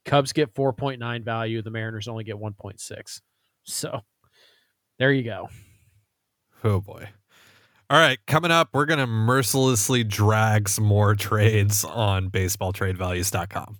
Cubs 0.06 0.34
get 0.34 0.54
four 0.56 0.74
point 0.74 1.00
nine 1.00 1.24
value. 1.24 1.62
The 1.62 1.72
Mariners 1.72 2.08
only 2.08 2.24
get 2.24 2.40
one 2.40 2.54
point 2.54 2.80
six. 2.80 3.22
So 3.64 4.02
there 4.98 5.12
you 5.12 5.24
go. 5.24 5.50
Oh 6.64 6.82
boy. 6.82 7.10
All 7.92 8.00
right, 8.00 8.20
coming 8.28 8.52
up, 8.52 8.70
we're 8.72 8.86
going 8.86 9.00
to 9.00 9.08
mercilessly 9.08 10.04
drag 10.04 10.70
some 10.70 10.84
more 10.84 11.16
trades 11.16 11.84
on 11.84 12.30
baseballtradevalues.com. 12.30 13.80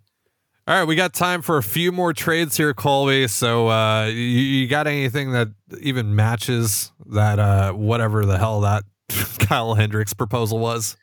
All 0.70 0.76
right, 0.76 0.84
we 0.84 0.96
got 0.96 1.16
time 1.16 1.42
for 1.42 1.58
a 1.58 1.64
few 1.64 1.92
more 1.92 2.14
trades 2.14 2.56
here, 2.56 2.76
Colby. 2.76 3.28
So, 3.28 3.70
uh, 3.70 4.06
you, 4.06 4.14
you 4.14 4.68
got 4.68 4.86
anything 4.86 5.32
that 5.32 5.48
even 5.82 6.16
matches 6.16 6.92
that, 7.08 7.40
uh, 7.40 7.74
whatever 7.74 8.24
the 8.24 8.38
hell 8.38 8.62
that 8.62 8.84
Kyle 9.40 9.74
Hendricks 9.74 10.14
proposal 10.14 10.60
was? 10.60 10.96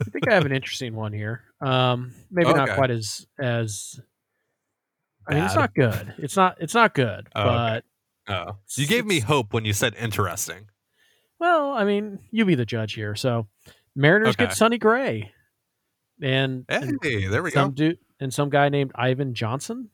I 0.00 0.10
think 0.10 0.28
I 0.28 0.34
have 0.34 0.44
an 0.44 0.50
interesting 0.50 0.96
one 0.96 1.12
here. 1.12 1.44
Um, 1.60 2.12
maybe 2.32 2.52
not 2.52 2.70
quite 2.70 2.90
as 2.90 3.24
as. 3.40 4.00
I 5.28 5.34
mean, 5.34 5.44
it's 5.44 5.54
not 5.54 5.72
good. 5.72 6.14
It's 6.18 6.34
not. 6.36 6.56
It's 6.58 6.74
not 6.74 6.92
good. 6.92 7.28
Oh, 7.36 7.42
okay. 7.42 7.82
but 8.26 8.34
Oh, 8.34 8.56
you 8.74 8.88
gave 8.88 9.06
me 9.06 9.20
hope 9.20 9.52
when 9.54 9.64
you 9.64 9.72
said 9.72 9.94
interesting. 10.00 10.66
well, 11.38 11.70
I 11.74 11.84
mean, 11.84 12.18
you 12.32 12.44
be 12.44 12.56
the 12.56 12.66
judge 12.66 12.94
here. 12.94 13.14
So, 13.14 13.46
Mariners 13.94 14.30
Okay. 14.30 14.46
get 14.46 14.56
Sonny 14.56 14.78
Gray, 14.78 15.30
and, 16.20 16.64
and 16.68 16.98
Hey, 17.00 17.28
there 17.28 17.44
we 17.44 17.52
some 17.52 17.68
go. 17.70 17.74
dude 17.74 17.98
and 18.22 18.32
some 18.32 18.48
guy 18.50 18.68
named 18.68 18.92
Ivan 18.94 19.34
Johnson. 19.34 19.90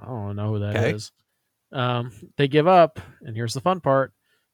I 0.00 0.06
don't 0.06 0.36
know 0.36 0.52
who 0.54 0.58
that 0.60 0.76
is. 0.94 1.12
Okay. 1.72 1.82
Um, 1.82 2.12
they 2.36 2.48
give 2.48 2.66
up, 2.66 3.00
and 3.22 3.36
here's 3.36 3.54
the 3.54 3.60
fun 3.60 3.80
part: 3.80 4.12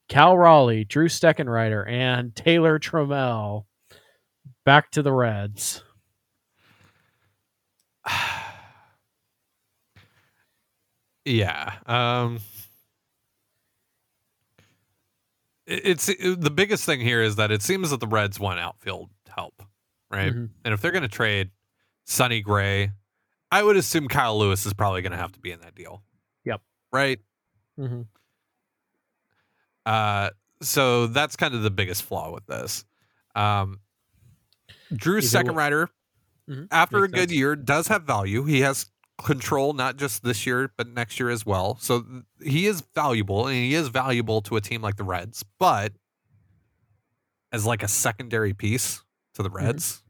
Cal 0.08 0.36
Raleigh, 0.36 0.84
Drew 0.84 1.08
Steckenrider, 1.08 1.88
and 1.88 2.34
Taylor 2.34 2.78
Trammell 2.78 3.64
back 4.64 4.90
to 4.92 5.02
the 5.02 5.12
Reds. 5.12 5.82
yeah. 11.24 11.74
Um 11.86 12.40
it's 15.66 16.08
it- 16.08 16.40
the 16.40 16.50
biggest 16.50 16.84
thing 16.84 17.00
here 17.00 17.22
is 17.22 17.36
that 17.36 17.50
it 17.52 17.62
seems 17.62 17.90
that 17.90 18.00
the 18.00 18.06
Reds 18.06 18.38
want 18.40 18.58
outfield 18.60 19.10
help, 19.28 19.62
right? 20.10 20.32
Mhm. 20.32 20.50
And 20.64 20.74
if 20.74 20.80
they're 20.80 20.90
going 20.90 21.02
to 21.02 21.08
trade 21.08 21.50
Sonny 22.04 22.40
Gray, 22.40 22.90
I 23.50 23.62
would 23.62 23.76
assume 23.76 24.08
Kyle 24.08 24.38
Lewis 24.38 24.66
is 24.66 24.72
probably 24.72 25.02
going 25.02 25.12
to 25.12 25.18
have 25.18 25.32
to 25.32 25.40
be 25.40 25.52
in 25.52 25.60
that 25.60 25.74
deal. 25.74 26.02
Yep. 26.44 26.60
Right? 26.92 27.20
Mhm. 27.78 28.06
Uh 29.86 30.30
so 30.60 31.06
that's 31.08 31.34
kind 31.36 31.54
of 31.54 31.62
the 31.62 31.70
biggest 31.70 32.02
flaw 32.04 32.30
with 32.32 32.46
this. 32.46 32.84
Um 33.34 33.80
Drew 34.94 35.18
Either 35.18 35.26
second 35.26 35.52
way- 35.54 35.64
rider 35.64 35.90
Mhm. 36.48 36.68
after 36.70 37.02
a 37.04 37.08
good 37.08 37.30
sense. 37.30 37.32
year 37.32 37.56
does 37.56 37.88
have 37.88 38.04
value. 38.04 38.44
He 38.44 38.60
has 38.60 38.90
control 39.18 39.72
not 39.72 39.96
just 39.96 40.22
this 40.22 40.46
year 40.46 40.72
but 40.76 40.86
next 40.88 41.18
year 41.18 41.30
as 41.30 41.44
well. 41.46 41.76
So 41.80 42.04
he 42.42 42.66
is 42.66 42.82
valuable 42.94 43.46
and 43.46 43.56
he 43.56 43.74
is 43.74 43.88
valuable 43.88 44.40
to 44.42 44.56
a 44.56 44.60
team 44.60 44.82
like 44.82 44.96
the 44.96 45.04
Reds, 45.04 45.44
but 45.58 45.92
as 47.52 47.64
like 47.66 47.82
a 47.82 47.88
secondary 47.88 48.52
piece 48.54 49.02
to 49.34 49.42
the 49.42 49.48
Mm-hmm. 49.50 49.66
Reds 49.66 50.02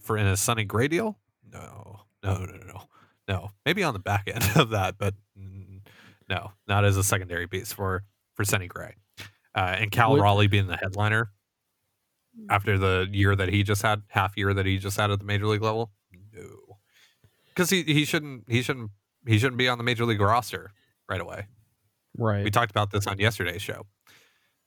for 0.00 0.16
in 0.16 0.26
a 0.26 0.36
Sonny 0.36 0.64
Gray 0.64 0.88
deal? 0.88 1.18
No. 1.50 2.00
No, 2.22 2.34
no, 2.38 2.44
no, 2.46 2.66
no. 2.66 2.82
No. 3.26 3.50
Maybe 3.64 3.82
on 3.82 3.92
the 3.92 4.00
back 4.00 4.28
end 4.32 4.44
of 4.56 4.70
that, 4.70 4.96
but 4.98 5.14
no, 6.28 6.52
not 6.66 6.84
as 6.84 6.96
a 6.96 7.04
secondary 7.04 7.46
piece 7.46 7.72
for 7.72 8.04
for 8.34 8.44
Sonny 8.44 8.66
Gray. 8.66 8.94
Uh, 9.54 9.76
and 9.78 9.90
Cal 9.90 10.12
Would- 10.12 10.20
Raleigh 10.22 10.46
being 10.46 10.66
the 10.66 10.76
headliner 10.76 11.30
after 12.50 12.78
the 12.78 13.08
year 13.10 13.34
that 13.34 13.48
he 13.48 13.62
just 13.62 13.82
had, 13.82 14.02
half 14.08 14.36
year 14.36 14.54
that 14.54 14.66
he 14.66 14.78
just 14.78 14.96
had 14.98 15.10
at 15.10 15.18
the 15.18 15.24
major 15.24 15.46
league 15.46 15.62
level? 15.62 15.90
No. 16.32 16.78
Because 17.48 17.70
he, 17.70 17.82
he 17.82 18.04
shouldn't 18.04 18.44
he 18.48 18.62
shouldn't 18.62 18.90
he 19.26 19.38
shouldn't 19.38 19.58
be 19.58 19.68
on 19.68 19.78
the 19.78 19.84
major 19.84 20.04
league 20.04 20.20
roster 20.20 20.70
right 21.08 21.20
away. 21.20 21.46
Right. 22.16 22.44
We 22.44 22.50
talked 22.50 22.70
about 22.70 22.90
this 22.90 23.06
on 23.06 23.18
yesterday's 23.18 23.62
show. 23.62 23.86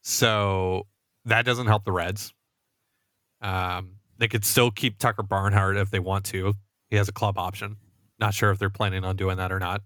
So 0.02 0.88
that 1.26 1.46
doesn't 1.46 1.68
help 1.68 1.86
the 1.86 1.92
Reds. 1.92 2.34
Um, 3.42 3.96
they 4.22 4.28
could 4.28 4.46
still 4.46 4.70
keep 4.70 5.00
Tucker 5.00 5.24
Barnhart 5.24 5.78
if 5.78 5.90
they 5.90 6.00
want 6.00 6.26
to. 6.26 6.54
He 6.92 6.96
has 6.96 7.10
a 7.10 7.12
club 7.12 7.40
option. 7.40 7.78
Not 8.20 8.36
sure 8.36 8.52
if 8.52 8.60
they're 8.60 8.70
planning 8.70 9.04
on 9.04 9.16
doing 9.16 9.38
that 9.38 9.52
or 9.52 9.58
not, 9.58 9.82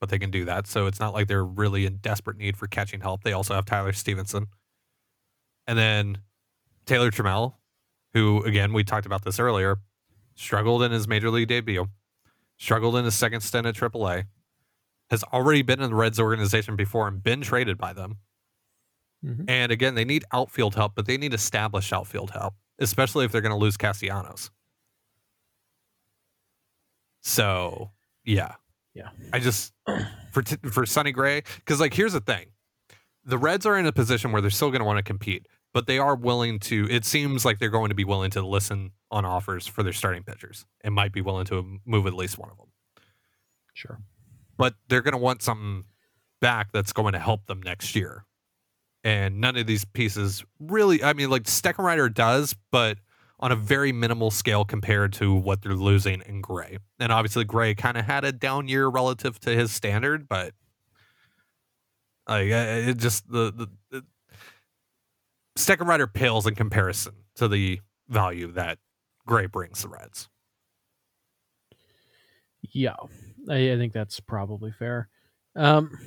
but 0.00 0.10
they 0.10 0.18
can 0.18 0.30
do 0.30 0.44
that. 0.44 0.66
So 0.66 0.86
it's 0.86 1.00
not 1.00 1.14
like 1.14 1.28
they're 1.28 1.42
really 1.42 1.86
in 1.86 1.96
desperate 1.96 2.36
need 2.36 2.58
for 2.58 2.66
catching 2.66 3.00
help. 3.00 3.24
They 3.24 3.32
also 3.32 3.54
have 3.54 3.64
Tyler 3.64 3.94
Stephenson. 3.94 4.48
And 5.66 5.78
then 5.78 6.18
Taylor 6.84 7.10
Trammell, 7.10 7.54
who, 8.12 8.42
again, 8.44 8.74
we 8.74 8.84
talked 8.84 9.06
about 9.06 9.24
this 9.24 9.40
earlier, 9.40 9.78
struggled 10.34 10.82
in 10.82 10.92
his 10.92 11.08
major 11.08 11.30
league 11.30 11.48
debut, 11.48 11.86
struggled 12.58 12.96
in 12.96 13.06
his 13.06 13.14
second 13.14 13.40
stint 13.40 13.66
at 13.66 13.74
AAA, 13.74 14.24
has 15.08 15.24
already 15.24 15.62
been 15.62 15.80
in 15.80 15.88
the 15.88 15.96
Reds 15.96 16.20
organization 16.20 16.76
before 16.76 17.08
and 17.08 17.22
been 17.22 17.40
traded 17.40 17.78
by 17.78 17.94
them. 17.94 18.18
Mhm. 19.24 19.48
And 19.48 19.72
again, 19.72 19.94
they 19.94 20.04
need 20.04 20.24
outfield 20.32 20.74
help, 20.74 20.94
but 20.94 21.06
they 21.06 21.16
need 21.16 21.32
established 21.32 21.94
outfield 21.94 22.32
help, 22.32 22.54
especially 22.80 23.24
if 23.24 23.32
they're 23.32 23.40
going 23.40 23.52
to 23.52 23.58
lose 23.58 23.76
Castellanos. 23.76 24.50
So, 27.22 27.90
yeah. 28.24 28.54
Yeah. 28.94 29.10
I 29.32 29.38
just 29.38 29.72
for 30.32 30.42
t- 30.42 30.56
for 30.70 30.84
Sonny 30.86 31.12
Gray 31.12 31.42
cuz 31.64 31.80
like 31.80 31.94
here's 31.94 32.12
the 32.12 32.20
thing. 32.20 32.46
The 33.24 33.38
Reds 33.38 33.66
are 33.66 33.78
in 33.78 33.86
a 33.86 33.92
position 33.92 34.32
where 34.32 34.40
they're 34.40 34.50
still 34.50 34.70
going 34.70 34.80
to 34.80 34.84
want 34.86 34.96
to 34.98 35.02
compete, 35.02 35.46
but 35.72 35.86
they 35.86 35.98
are 35.98 36.16
willing 36.16 36.58
to 36.60 36.88
it 36.90 37.04
seems 37.04 37.44
like 37.44 37.58
they're 37.58 37.68
going 37.68 37.90
to 37.90 37.94
be 37.94 38.04
willing 38.04 38.30
to 38.32 38.42
listen 38.42 38.90
on 39.10 39.24
offers 39.24 39.66
for 39.66 39.82
their 39.82 39.92
starting 39.92 40.22
pitchers 40.24 40.66
and 40.82 40.94
might 40.94 41.12
be 41.12 41.20
willing 41.20 41.44
to 41.46 41.78
move 41.84 42.06
at 42.06 42.14
least 42.14 42.38
one 42.38 42.50
of 42.50 42.56
them 42.56 42.68
Sure. 43.74 44.00
but 44.56 44.74
they're 44.88 45.02
going 45.02 45.12
to 45.12 45.18
want 45.18 45.42
something 45.42 45.84
back 46.40 46.72
that's 46.72 46.92
going 46.92 47.12
to 47.12 47.18
help 47.18 47.46
them 47.46 47.60
next 47.62 47.94
year. 47.94 48.24
And 49.02 49.40
none 49.40 49.56
of 49.56 49.66
these 49.66 49.84
pieces 49.84 50.44
really, 50.58 51.02
I 51.02 51.14
mean, 51.14 51.30
like 51.30 51.44
Steckenrider 51.44 52.12
does, 52.12 52.54
but 52.70 52.98
on 53.38 53.50
a 53.50 53.56
very 53.56 53.90
minimal 53.90 54.30
scale 54.30 54.64
compared 54.66 55.14
to 55.14 55.34
what 55.34 55.62
they're 55.62 55.72
losing 55.72 56.22
in 56.26 56.42
Gray. 56.42 56.78
And 56.98 57.10
obviously, 57.10 57.44
Gray 57.44 57.74
kind 57.74 57.96
of 57.96 58.04
had 58.04 58.24
a 58.24 58.32
down 58.32 58.68
year 58.68 58.86
relative 58.88 59.40
to 59.40 59.56
his 59.56 59.72
standard, 59.72 60.28
but 60.28 60.52
like 62.28 62.48
it 62.48 62.98
just 62.98 63.30
the 63.30 63.50
the, 63.50 63.68
the 63.90 64.04
Steckenrider 65.58 66.12
pales 66.12 66.46
in 66.46 66.54
comparison 66.54 67.14
to 67.36 67.48
the 67.48 67.80
value 68.08 68.52
that 68.52 68.78
Gray 69.26 69.46
brings 69.46 69.82
the 69.82 69.88
Reds. 69.88 70.28
Yeah, 72.72 72.96
I, 73.48 73.72
I 73.72 73.76
think 73.76 73.92
that's 73.92 74.20
probably 74.20 74.70
fair. 74.70 75.08
Um, 75.56 75.98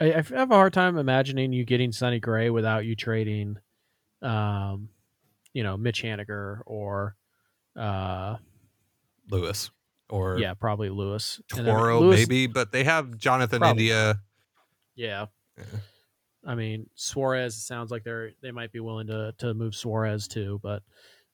I, 0.00 0.12
I 0.12 0.22
have 0.22 0.50
a 0.50 0.54
hard 0.54 0.72
time 0.72 0.98
imagining 0.98 1.52
you 1.52 1.64
getting 1.64 1.92
Sonny 1.92 2.20
Gray 2.20 2.50
without 2.50 2.84
you 2.84 2.94
trading, 2.94 3.58
um, 4.22 4.88
you 5.52 5.62
know, 5.62 5.76
Mitch 5.76 6.02
Haniger 6.02 6.60
or 6.66 7.16
uh, 7.76 8.36
Lewis 9.30 9.70
or 10.08 10.38
yeah, 10.38 10.54
probably 10.54 10.88
Lewis. 10.88 11.40
Toro 11.48 12.00
Lewis, 12.00 12.20
maybe, 12.20 12.46
but 12.46 12.72
they 12.72 12.84
have 12.84 13.18
Jonathan 13.18 13.60
probably. 13.60 13.84
India. 13.84 14.20
Yeah. 14.94 15.26
yeah. 15.56 15.64
I 16.46 16.54
mean, 16.54 16.88
Suarez 16.94 17.56
sounds 17.56 17.90
like 17.90 18.04
they're 18.04 18.30
they 18.42 18.50
might 18.50 18.72
be 18.72 18.80
willing 18.80 19.08
to 19.08 19.34
to 19.38 19.54
move 19.54 19.74
Suarez 19.74 20.28
too, 20.28 20.60
but 20.62 20.82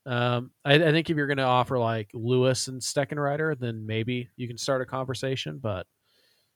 um, 0.07 0.51
I, 0.65 0.75
I, 0.75 0.93
think 0.93 1.09
if 1.09 1.17
you're 1.17 1.27
going 1.27 1.39
to 1.39 1.45
offer 1.45 1.79
like 1.79 2.11
Lewis 2.13 2.69
and 2.69 2.81
Steckenrider, 2.81 3.59
then 3.59 3.87
maybe 3.87 4.29
you 4.37 4.47
can 4.47 4.59
start 4.59 4.83
a 4.83 4.87
conversation. 4.87 5.59
But 5.63 5.87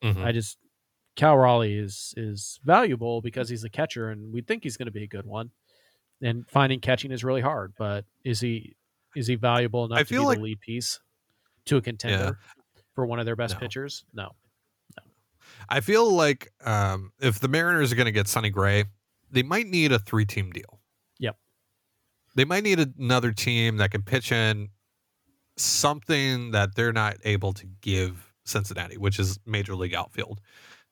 mm-hmm. 0.03 0.23
I 0.23 0.31
just 0.31 0.59
Cal 1.19 1.37
Raleigh 1.37 1.77
is 1.77 2.13
is 2.15 2.61
valuable 2.63 3.21
because 3.21 3.49
he's 3.49 3.65
a 3.65 3.69
catcher, 3.69 4.09
and 4.09 4.31
we 4.31 4.39
think 4.39 4.63
he's 4.63 4.77
going 4.77 4.85
to 4.85 4.91
be 4.91 5.03
a 5.03 5.07
good 5.07 5.25
one. 5.25 5.51
And 6.21 6.47
finding 6.49 6.79
catching 6.79 7.11
is 7.11 7.25
really 7.25 7.41
hard, 7.41 7.73
but 7.77 8.05
is 8.23 8.39
he 8.39 8.77
is 9.17 9.27
he 9.27 9.35
valuable 9.35 9.83
enough 9.83 9.99
I 9.99 10.03
to 10.03 10.09
be 10.13 10.19
like, 10.19 10.37
the 10.37 10.43
lead 10.45 10.61
piece 10.61 11.01
to 11.65 11.75
a 11.75 11.81
contender 11.81 12.37
yeah. 12.39 12.81
for 12.95 13.05
one 13.05 13.19
of 13.19 13.25
their 13.25 13.35
best 13.35 13.55
no. 13.55 13.59
pitchers? 13.59 14.05
No. 14.13 14.29
no. 14.95 15.03
I 15.67 15.81
feel 15.81 16.09
like 16.09 16.53
um, 16.63 17.11
if 17.19 17.41
the 17.41 17.49
Mariners 17.49 17.91
are 17.91 17.95
going 17.97 18.05
to 18.05 18.13
get 18.13 18.29
Sonny 18.29 18.49
Gray, 18.49 18.85
they 19.29 19.43
might 19.43 19.67
need 19.67 19.91
a 19.91 19.99
three 19.99 20.25
team 20.25 20.51
deal 20.51 20.79
Yep. 21.19 21.35
they 22.35 22.45
might 22.45 22.63
need 22.63 22.79
another 22.97 23.33
team 23.33 23.75
that 23.77 23.91
can 23.91 24.03
pitch 24.03 24.31
in 24.31 24.69
something 25.57 26.51
that 26.51 26.75
they're 26.75 26.93
not 26.93 27.17
able 27.25 27.51
to 27.51 27.65
give 27.81 28.31
Cincinnati, 28.45 28.97
which 28.97 29.19
is 29.19 29.37
major 29.45 29.75
league 29.75 29.93
outfield 29.93 30.39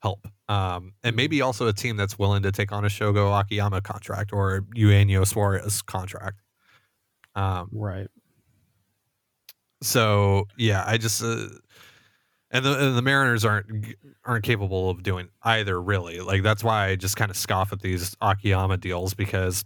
help. 0.08 0.28
Um, 0.50 0.94
and 1.04 1.12
mm-hmm. 1.12 1.16
maybe 1.18 1.42
also 1.42 1.68
a 1.68 1.74
team 1.74 1.98
that's 1.98 2.18
willing 2.18 2.44
to 2.44 2.52
take 2.52 2.72
on 2.72 2.86
a 2.86 2.88
Shogo 2.88 3.38
Akiyama 3.40 3.82
contract 3.82 4.32
or 4.32 4.66
Eugenio 4.74 5.24
Suarez 5.24 5.82
contract. 5.82 6.42
Um, 7.36 7.70
right. 7.72 8.08
So 9.82 10.48
yeah, 10.58 10.84
I 10.88 10.98
just 10.98 11.22
uh, 11.22 11.50
and 12.50 12.66
the 12.66 12.88
and 12.88 12.98
the 12.98 13.02
Mariners 13.02 13.46
aren't 13.46 13.96
aren't 14.26 14.44
capable 14.44 14.90
of 14.90 15.04
doing 15.04 15.30
either 15.44 15.80
really. 15.80 16.20
Like 16.20 16.42
that's 16.42 16.64
why 16.64 16.88
I 16.88 16.96
just 16.96 17.16
kind 17.16 17.30
of 17.30 17.38
scoff 17.38 17.74
at 17.74 17.82
these 17.82 18.16
Akiyama 18.22 18.78
deals 18.78 19.14
because 19.14 19.66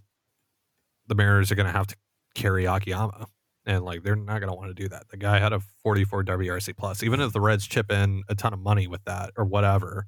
the 1.08 1.16
Mariners 1.16 1.52
are 1.52 1.56
going 1.56 1.68
to 1.68 1.72
have 1.72 1.88
to 1.88 1.96
carry 2.36 2.66
Akiyama. 2.66 3.28
And 3.66 3.86
like 3.86 4.04
they're 4.04 4.16
not 4.16 4.40
going 4.40 4.50
to 4.50 4.56
want 4.56 4.70
to 4.70 4.74
do 4.74 4.90
that. 4.90 5.08
The 5.10 5.18
guy 5.18 5.40
had 5.40 5.54
a 5.54 5.62
44 5.84 6.24
WRC 6.24 6.76
plus. 6.76 7.04
Even 7.04 7.22
if 7.22 7.32
the 7.32 7.40
Reds 7.40 7.68
chip 7.68 7.92
in 7.92 8.24
a 8.28 8.36
ton 8.36 8.54
of 8.54 8.60
money 8.60 8.88
with 8.88 9.04
that 9.06 9.30
or 9.38 9.46
whatever, 9.46 10.08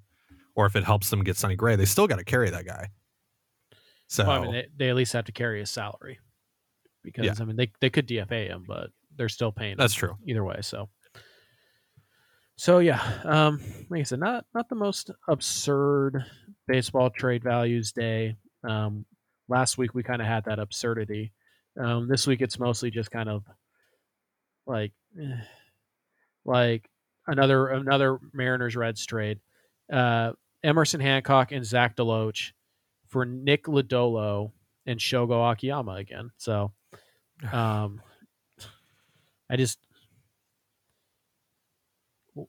or 0.55 0.65
if 0.65 0.75
it 0.75 0.83
helps 0.83 1.09
them 1.09 1.23
get 1.23 1.37
Sonny 1.37 1.55
Gray, 1.55 1.75
they 1.75 1.85
still 1.85 2.07
got 2.07 2.17
to 2.17 2.23
carry 2.23 2.49
that 2.49 2.65
guy. 2.65 2.89
So 4.07 4.25
well, 4.25 4.31
I 4.31 4.39
mean, 4.41 4.51
they, 4.51 4.67
they, 4.77 4.89
at 4.89 4.95
least 4.95 5.13
have 5.13 5.25
to 5.25 5.31
carry 5.31 5.59
his 5.59 5.69
salary 5.69 6.19
because 7.03 7.25
yeah. 7.25 7.33
I 7.39 7.45
mean 7.45 7.55
they 7.55 7.71
they 7.79 7.89
could 7.89 8.07
DFA 8.07 8.47
him, 8.47 8.63
but 8.67 8.89
they're 9.15 9.29
still 9.29 9.51
paying. 9.51 9.75
That's 9.77 9.93
true. 9.93 10.15
Either 10.25 10.43
way, 10.43 10.59
so 10.61 10.89
so 12.55 12.79
yeah, 12.79 13.01
um, 13.23 13.59
like 13.89 14.01
I 14.01 14.03
said, 14.03 14.19
not 14.19 14.45
not 14.53 14.69
the 14.69 14.75
most 14.75 15.09
absurd 15.27 16.23
baseball 16.67 17.09
trade 17.09 17.43
values 17.43 17.91
day. 17.91 18.35
Um, 18.67 19.05
last 19.49 19.77
week 19.77 19.93
we 19.93 20.03
kind 20.03 20.21
of 20.21 20.27
had 20.27 20.45
that 20.45 20.59
absurdity. 20.59 21.33
Um, 21.81 22.07
this 22.07 22.27
week 22.27 22.41
it's 22.41 22.59
mostly 22.59 22.91
just 22.91 23.09
kind 23.09 23.29
of 23.29 23.43
like 24.67 24.93
eh, 25.19 25.41
like 26.45 26.87
another 27.27 27.69
another 27.69 28.19
Mariners 28.33 28.75
Reds 28.75 29.05
trade. 29.05 29.39
Uh, 29.91 30.33
Emerson 30.63 31.01
Hancock 31.01 31.51
and 31.51 31.65
Zach 31.65 31.95
DeLoach 31.95 32.51
for 33.07 33.25
Nick 33.25 33.65
Lodolo 33.65 34.51
and 34.85 34.99
Shogo 34.99 35.51
Akiyama 35.51 35.93
again. 35.93 36.31
So 36.37 36.71
um, 37.51 38.01
I 39.49 39.55
just 39.57 39.79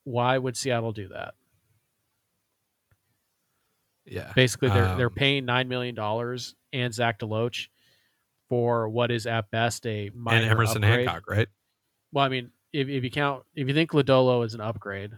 why 0.05 0.39
would 0.39 0.57
Seattle 0.57 0.93
do 0.93 1.09
that? 1.09 1.35
Yeah. 4.07 4.33
Basically, 4.35 4.69
they're 4.69 4.89
um, 4.89 4.99
they're 4.99 5.11
paying 5.11 5.45
nine 5.45 5.69
million 5.69 5.95
dollars 5.95 6.55
and 6.73 6.93
Zach 6.93 7.19
DeLoach 7.19 7.69
for 8.49 8.89
what 8.89 9.11
is 9.11 9.27
at 9.27 9.51
best 9.51 9.87
a 9.87 10.11
minor 10.15 10.43
and 10.43 10.51
Emerson 10.51 10.85
upgrade. 10.85 11.09
Hancock, 11.09 11.29
right? 11.29 11.49
Well, 12.13 12.25
I 12.25 12.29
mean, 12.29 12.51
if, 12.73 12.89
if 12.89 13.03
you 13.03 13.11
count, 13.11 13.45
if 13.55 13.67
you 13.69 13.75
think 13.75 13.91
Lodolo 13.93 14.45
is 14.45 14.55
an 14.55 14.61
upgrade 14.61 15.13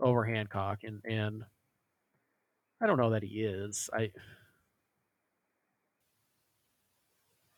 over 0.00 0.24
Hancock, 0.24 0.80
and 0.82 1.00
and 1.04 1.44
I 2.80 2.86
don't 2.86 2.98
know 2.98 3.10
that 3.10 3.22
he 3.22 3.42
is. 3.42 3.90
I 3.92 4.10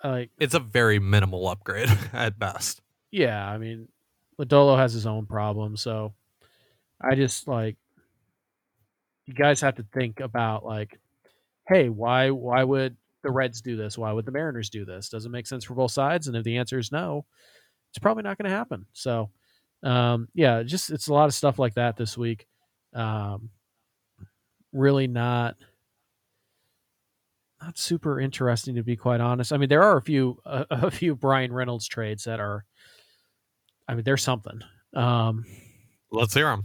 like 0.05 0.31
it's 0.39 0.55
a 0.55 0.61
very 0.61 0.99
minimal 0.99 1.47
upgrade 1.49 1.89
at 2.13 2.39
best. 2.39 2.81
Yeah, 3.11 3.47
I 3.49 3.59
mean, 3.59 3.89
Lodolo 4.41 4.77
has 4.77 4.93
his 4.93 5.07
own 5.07 5.27
problems, 5.27 5.81
so 5.81 6.15
I 7.01 7.15
just 7.15 7.47
like 7.47 7.77
you 9.27 9.35
guys 9.35 9.61
have 9.61 9.77
to 9.77 9.87
think 9.93 10.21
about 10.21 10.65
like, 10.65 10.99
hey, 11.69 11.89
why 11.89 12.31
why 12.31 12.65
would 12.65 12.97
the 13.23 13.31
Reds 13.31 13.61
do 13.61 13.77
this? 13.77 13.97
Why 13.97 14.13
would 14.13 14.25
the 14.25 14.33
Mariners 14.33 14.71
do 14.71 14.85
this? 14.85 15.09
Does 15.09 15.25
it 15.25 15.31
make 15.31 15.47
sense 15.47 15.65
for 15.65 15.75
both 15.75 15.93
sides? 15.93 16.27
And 16.27 16.37
if 16.37 16.43
the 16.43 16.57
answer 16.57 16.79
is 16.79 16.91
no, 16.91 17.25
it's 17.91 17.99
probably 17.99 18.25
not 18.25 18.39
going 18.39 18.51
to 18.51 18.57
happen. 18.57 18.87
So, 18.93 19.31
um, 19.85 20.29
yeah, 20.35 20.63
just 20.65 20.91
it's 20.91 21.07
a 21.07 21.15
lot 21.15 21.27
of 21.27 21.35
stuff 21.35 21.59
like 21.59 21.75
that 21.75 21.97
this 21.97 22.19
week. 22.19 22.47
Um, 22.95 23.51
really 24.73 25.07
not 25.07 25.57
not 27.61 27.79
super 27.79 28.21
interesting 28.21 28.75
to 28.75 28.83
be 28.83 28.97
quite 28.97 29.21
honest. 29.21 29.53
I 29.53 29.57
mean, 29.57 29.69
there 29.69 29.83
are 29.83 29.97
a 29.97 30.03
few 30.03 30.39
a, 30.45 30.67
a 30.71 30.91
few 30.91 31.15
Bryan 31.15 31.53
Reynolds 31.53 31.87
trades 31.87 32.25
that 32.25 32.41
are. 32.41 32.65
I 33.89 33.95
mean, 33.95 34.05
there's 34.05 34.23
something. 34.23 34.61
Um, 34.95 35.45
Let's 36.11 36.35
hear 36.35 36.47
them. 36.47 36.63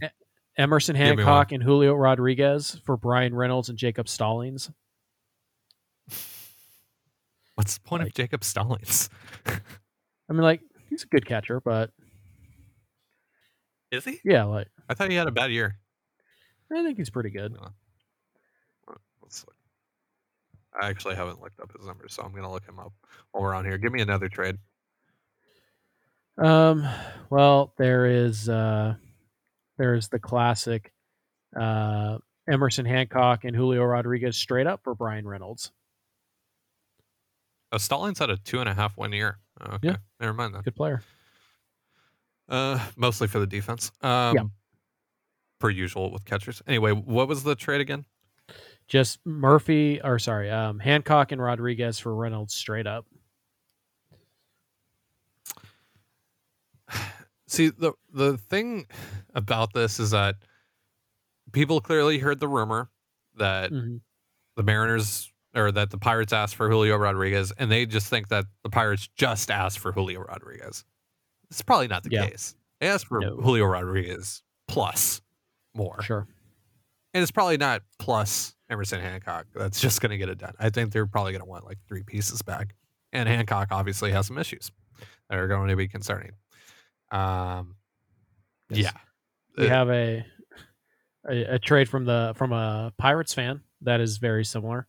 Emerson 0.57 0.95
Hancock 0.95 1.51
and 1.51 1.61
Julio 1.61 1.93
Rodriguez 1.93 2.79
for 2.83 2.97
Bryan 2.97 3.33
Reynolds 3.33 3.69
and 3.69 3.77
Jacob 3.77 4.07
Stallings. 4.09 4.71
What's 7.55 7.75
the 7.75 7.81
point 7.81 8.01
like, 8.01 8.09
of 8.09 8.15
Jacob 8.15 8.43
Stallings? 8.43 9.09
I 9.45 10.33
mean, 10.33 10.41
like 10.41 10.61
he's 10.89 11.03
a 11.03 11.07
good 11.07 11.25
catcher, 11.25 11.59
but 11.59 11.91
is 13.91 14.05
he? 14.05 14.19
Yeah, 14.23 14.43
like 14.43 14.67
I 14.89 14.93
thought 14.93 15.09
he 15.09 15.15
had 15.15 15.27
a 15.27 15.31
bad 15.31 15.51
year. 15.51 15.77
I 16.71 16.83
think 16.83 16.97
he's 16.97 17.09
pretty 17.09 17.29
good. 17.29 17.55
Let's 19.27 19.45
look. 19.45 19.55
I 20.81 20.87
actually 20.87 21.15
haven't 21.15 21.41
looked 21.41 21.59
up 21.59 21.73
his 21.75 21.85
numbers, 21.85 22.13
so 22.13 22.23
I'm 22.23 22.33
gonna 22.33 22.51
look 22.51 22.65
him 22.65 22.79
up 22.79 22.93
while 23.31 23.43
we're 23.43 23.53
on 23.53 23.65
here. 23.65 23.77
Give 23.77 23.91
me 23.91 24.01
another 24.01 24.29
trade. 24.29 24.57
Um. 26.37 26.87
Well, 27.29 27.73
there 27.77 28.05
is. 28.05 28.47
uh 28.47 28.95
There's 29.77 30.07
the 30.07 30.19
classic. 30.19 30.93
Uh, 31.59 32.19
Emerson 32.49 32.85
Hancock 32.85 33.43
and 33.43 33.53
Julio 33.55 33.83
Rodriguez 33.83 34.37
straight 34.37 34.67
up 34.67 34.81
for 34.83 34.95
Bryan 34.95 35.27
Reynolds. 35.27 35.71
Oh, 37.73 37.77
Stallings 37.77 38.19
had 38.19 38.29
a 38.29 38.37
two 38.37 38.59
and 38.61 38.69
a 38.69 38.73
half 38.73 38.95
one 38.95 39.11
year. 39.11 39.39
Oh, 39.59 39.73
okay. 39.75 39.89
Yeah. 39.89 39.95
Never 40.21 40.33
mind 40.33 40.55
that. 40.55 40.63
Good 40.63 40.75
player. 40.75 41.01
Uh, 42.47 42.79
mostly 42.95 43.27
for 43.27 43.39
the 43.39 43.47
defense. 43.47 43.91
Um, 44.01 44.35
yeah. 44.35 44.43
Per 45.59 45.69
usual 45.69 46.11
with 46.13 46.23
catchers. 46.23 46.61
Anyway, 46.65 46.91
what 46.91 47.27
was 47.27 47.43
the 47.43 47.55
trade 47.55 47.81
again? 47.81 48.05
Just 48.87 49.19
Murphy, 49.25 49.99
or 50.01 50.17
sorry, 50.17 50.49
um, 50.49 50.79
Hancock 50.79 51.31
and 51.31 51.41
Rodriguez 51.41 51.99
for 51.99 52.15
Reynolds 52.15 52.53
straight 52.53 52.87
up. 52.87 53.05
See 57.47 57.69
the 57.69 57.93
the 58.13 58.37
thing 58.37 58.87
about 59.35 59.73
this 59.73 59.99
is 59.99 60.11
that 60.11 60.35
people 61.51 61.81
clearly 61.81 62.17
heard 62.19 62.39
the 62.39 62.47
rumor 62.47 62.89
that 63.35 63.71
mm-hmm. 63.71 63.97
the 64.55 64.63
Mariners 64.63 65.31
or 65.55 65.71
that 65.71 65.89
the 65.89 65.97
Pirates 65.97 66.33
asked 66.33 66.55
for 66.55 66.69
Julio 66.69 66.95
Rodriguez, 66.97 67.51
and 67.57 67.71
they 67.71 67.85
just 67.85 68.07
think 68.07 68.27
that 68.29 68.45
the 68.63 68.69
Pirates 68.69 69.09
just 69.15 69.49
asked 69.49 69.79
for 69.79 69.91
Julio 69.91 70.21
Rodriguez. 70.21 70.85
It's 71.49 71.61
probably 71.61 71.87
not 71.87 72.03
the 72.03 72.11
yeah. 72.11 72.29
case. 72.29 72.55
They 72.79 72.87
asked 72.87 73.07
for 73.07 73.19
no. 73.19 73.37
Julio 73.37 73.65
Rodriguez 73.65 74.43
plus 74.67 75.21
more. 75.73 76.01
Sure. 76.01 76.27
And 77.13 77.21
it's 77.21 77.31
probably 77.31 77.57
not 77.57 77.81
plus 77.97 78.55
Emerson 78.69 78.99
Hancock. 79.01 79.45
That's 79.55 79.79
just 79.79 80.01
going 80.01 80.09
to 80.11 80.17
get 80.17 80.29
it 80.29 80.37
done. 80.37 80.53
I 80.59 80.69
think 80.69 80.91
they're 80.91 81.05
probably 81.07 81.31
going 81.31 81.41
to 81.43 81.47
want 81.49 81.65
like 81.65 81.77
three 81.87 82.03
pieces 82.03 82.41
back. 82.41 82.75
And 83.13 83.27
Hancock 83.29 83.69
obviously 83.71 84.11
has 84.11 84.27
some 84.27 84.37
issues. 84.37 84.71
that 85.29 85.37
are 85.39 85.47
going 85.47 85.69
to 85.69 85.75
be 85.75 85.87
concerning. 85.87 86.31
Um, 87.11 87.75
Yes. 88.69 88.83
yeah, 88.85 88.91
We 89.57 89.65
Uh, 89.67 89.69
have 89.69 89.89
a, 89.89 90.25
a 91.29 91.43
a 91.55 91.59
trade 91.59 91.87
from 91.87 92.03
the 92.05 92.33
from 92.35 92.51
a 92.51 92.91
Pirates 92.97 93.33
fan 93.33 93.61
that 93.81 94.01
is 94.01 94.17
very 94.17 94.43
similar. 94.43 94.87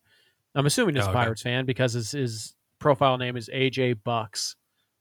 I'm 0.55 0.67
assuming 0.67 0.97
it's 0.97 1.07
Oh, 1.07 1.11
okay. 1.11 1.19
Pirates 1.19 1.43
fan 1.43 1.65
because 1.65 1.93
his, 1.93 2.11
his 2.11 2.55
profile 2.81 3.19
name 3.19 3.37
is 3.37 3.49
AJ 3.55 4.03
Bucks, 4.03 4.57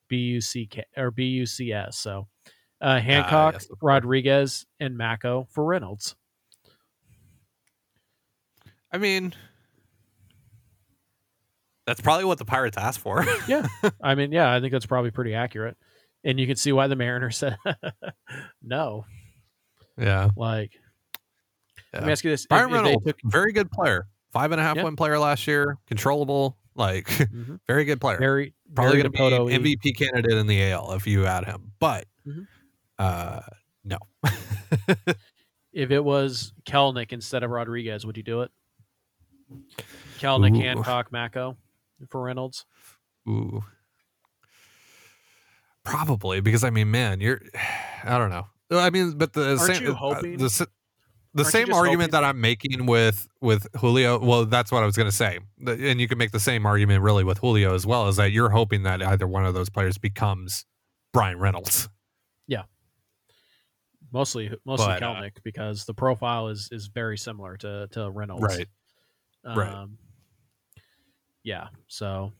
B 0.10 0.18
U 0.18 0.42
C 0.42 0.68
K 0.68 0.84
or 0.96 1.10
B 1.10 1.26
U 1.26 1.46
C 1.48 1.72
S. 1.74 1.98
So 1.98 2.28
uh, 2.82 3.00
Hancock, 3.00 3.54
yes. 3.56 3.68
Rodriguez, 3.82 4.66
and 4.80 4.96
Mako 4.96 5.48
for 5.52 5.66
Reynolds. 5.66 6.16
I 8.92 8.98
mean, 8.98 9.34
that's 11.86 12.02
probably 12.02 12.26
what 12.26 12.38
the 12.38 12.46
Pirates 12.46 12.78
asked 12.78 13.00
for. 13.00 13.26
Yeah. 13.48 13.66
I 14.02 14.16
mean, 14.16 14.32
yeah, 14.32 14.54
I 14.54 14.60
think 14.60 14.72
that's 14.72 14.86
probably 14.86 15.12
pretty 15.12 15.34
accurate, 15.34 15.78
and 16.24 16.40
you 16.40 16.48
can 16.48 16.56
see 16.58 16.72
why 16.72 16.88
the 16.88 16.96
Mariners 16.96 17.38
said 17.38 17.58
no. 18.62 19.06
yeah, 19.98 20.30
Like, 20.36 20.72
let 21.94 22.04
me 22.06 22.12
ask 22.12 22.24
you 22.24 22.30
this: 22.32 22.46
Byron 22.46 22.66
if 22.70 22.72
they 22.72 22.78
Reynolds, 22.84 23.06
took- 23.06 23.20
very 23.24 23.54
good 23.54 23.72
player, 23.72 24.08
five 24.32 24.52
and 24.52 24.60
a 24.62 24.64
half 24.64 24.76
Yeah. 24.78 24.84
win 24.84 24.96
player 24.96 25.18
last 25.18 25.48
year, 25.48 25.78
controllable, 25.88 26.58
like 26.76 27.08
Mhm. 27.08 27.60
very 27.68 27.86
good 27.86 28.00
player. 28.02 28.20
Barry, 28.20 28.54
probably 28.76 29.02
going 29.02 29.12
to 29.12 29.18
Dipoto, 29.18 29.48
be 29.48 29.76
MVP 29.76 29.98
candidate 29.98 30.38
in 30.38 30.48
the 30.48 30.62
AL 30.72 30.94
if 30.94 31.08
you 31.08 31.26
add 31.26 31.46
him, 31.46 31.72
but 31.80 32.06
Mhm. 32.28 32.48
uh, 33.00 33.42
no. 33.86 33.98
if 35.72 35.92
it 35.92 36.04
was 36.04 36.54
Kelenic 36.66 37.14
instead 37.14 37.44
of 37.44 37.50
Rodriguez, 37.52 38.06
would 38.06 38.18
you 38.18 38.24
do 38.24 38.42
it? 38.42 38.52
Kelenic, 40.20 40.56
Ooh. 40.58 40.62
Hancock, 40.62 41.12
Mako 41.12 41.58
for 42.10 42.22
Reynolds. 42.22 42.66
Ooh. 43.28 43.64
Probably 45.84 46.42
because 46.42 46.64
I 46.64 46.70
mean, 46.70 46.92
man, 46.92 47.22
you're. 47.22 47.42
I 48.04 48.18
don't 48.18 48.30
know. 48.30 48.48
I 48.72 48.90
mean, 48.90 49.18
but 49.18 49.34
the 49.34 49.50
Aren't 49.58 49.62
same 49.62 49.84
you 49.84 49.92
uh, 49.92 49.96
hoping- 49.96 50.38
the, 50.38 50.68
the 51.34 51.44
aren't 51.44 51.52
same 51.52 51.74
argument 51.74 52.12
hoping- 52.14 52.22
that 52.22 52.24
I'm 52.24 52.42
making 52.42 52.86
with 52.86 53.28
with 53.42 53.68
Julio. 53.78 54.20
Well, 54.20 54.46
that's 54.46 54.72
what 54.72 54.84
I 54.84 54.86
was 54.86 54.96
going 54.96 55.10
to 55.10 55.16
say, 55.16 55.40
and 55.66 56.00
you 56.02 56.08
can 56.08 56.18
make 56.18 56.32
the 56.32 56.40
same 56.40 56.66
argument 56.66 57.02
really 57.04 57.24
with 57.24 57.38
Julio 57.40 57.74
as 57.74 57.86
well. 57.86 58.08
Is 58.08 58.18
that 58.18 58.32
you're 58.32 58.50
hoping 58.50 58.84
that 58.84 59.02
either 59.02 59.28
one 59.28 59.46
of 59.46 59.54
those 59.54 59.70
players 59.70 59.98
becomes 59.98 60.66
Bryan 61.14 61.40
Reynolds. 61.40 61.88
Yeah, 62.48 62.64
mostly, 64.12 64.54
mostly 64.66 64.88
But, 64.88 65.04
uh, 65.04 65.30
because 65.44 65.86
the 65.86 65.94
profile 65.94 66.50
is 66.50 66.70
is 66.72 66.88
very 66.88 67.18
similar 67.18 67.56
to 67.58 67.88
to 67.92 68.10
Reynolds. 68.10 68.44
right. 68.58 68.68
Um, 69.56 69.98
Yeah. 71.44 71.68
So 71.88 72.34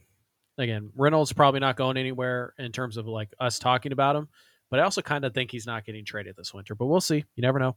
again, 0.58 0.92
Reynolds 0.96 1.32
probably 1.34 1.60
not 1.60 1.78
going 1.78 1.98
anywhere 1.98 2.54
in 2.58 2.72
terms 2.72 2.98
of 2.98 3.08
like 3.08 3.30
us 3.40 3.60
talking 3.60 3.92
about 3.92 4.16
him, 4.16 4.28
but 4.70 4.80
I 4.80 4.84
also 4.84 5.02
kind 5.02 5.24
of 5.24 5.34
think 5.34 5.52
he's 5.52 5.66
not 5.66 5.86
getting 5.86 6.04
traded 6.04 6.36
this 6.36 6.54
winter. 6.54 6.76
But 6.76 6.88
we'll 6.88 7.00
see. 7.02 7.24
You 7.36 7.42
never 7.42 7.60
know. 7.60 7.76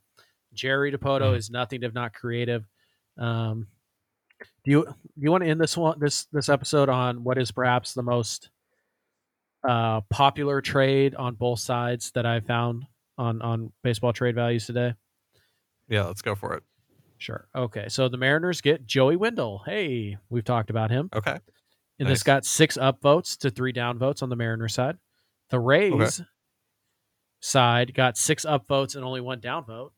Jerry 0.55 0.91
Dipoto 0.91 1.33
Mhm. 1.33 1.37
is 1.37 1.51
nothing 1.51 1.83
if 1.83 1.95
not 1.95 2.13
creative. 2.15 2.65
Um, 3.17 3.69
do 4.65 4.71
you 4.71 4.85
do 4.87 4.95
you 5.17 5.31
want 5.31 5.45
to 5.45 5.51
end 5.51 5.61
this 5.61 5.77
one 5.77 5.99
this 6.01 6.25
this 6.33 6.49
episode 6.49 6.89
on 6.89 7.23
what 7.23 7.39
is 7.39 7.53
perhaps 7.53 7.95
the 7.95 8.03
most 8.03 8.51
uh, 9.69 10.01
popular 10.09 10.61
trade 10.63 11.15
on 11.15 11.35
both 11.35 11.61
sides 11.61 12.11
that 12.13 12.25
I 12.27 12.41
found 12.41 12.87
on 13.19 13.43
on 13.43 13.73
baseball 13.85 14.13
trade 14.15 14.35
values 14.35 14.67
today? 14.67 14.95
Yeah, 15.89 16.05
let's 16.07 16.23
go 16.23 16.35
for 16.35 16.55
it. 16.55 16.63
Sure. 17.21 17.47
Okay. 17.55 17.87
So 17.89 18.09
the 18.09 18.17
Mariners 18.17 18.61
get 18.63 18.87
Joey 18.87 19.15
Wendle. 19.15 19.63
Hey, 19.67 20.17
we've 20.31 20.43
talked 20.45 20.71
about 20.71 20.91
him. 20.91 21.11
Okay. 21.15 21.39
And 21.99 22.09
Nice. 22.09 22.17
this 22.19 22.23
got 22.23 22.45
six 22.47 22.77
up 22.79 23.01
votes 23.03 23.37
to 23.39 23.51
three 23.51 23.73
down 23.73 23.99
votes 23.99 24.23
on 24.23 24.31
the 24.31 24.37
Mariners 24.37 24.73
side. 24.75 24.97
The 25.51 25.61
Rays 25.61 26.23
side 27.41 27.93
got 27.93 28.17
six 28.17 28.45
up 28.47 28.67
votes 28.67 28.95
and 28.95 29.05
only 29.05 29.21
one 29.21 29.39
down 29.41 29.65
vote. 29.67 29.93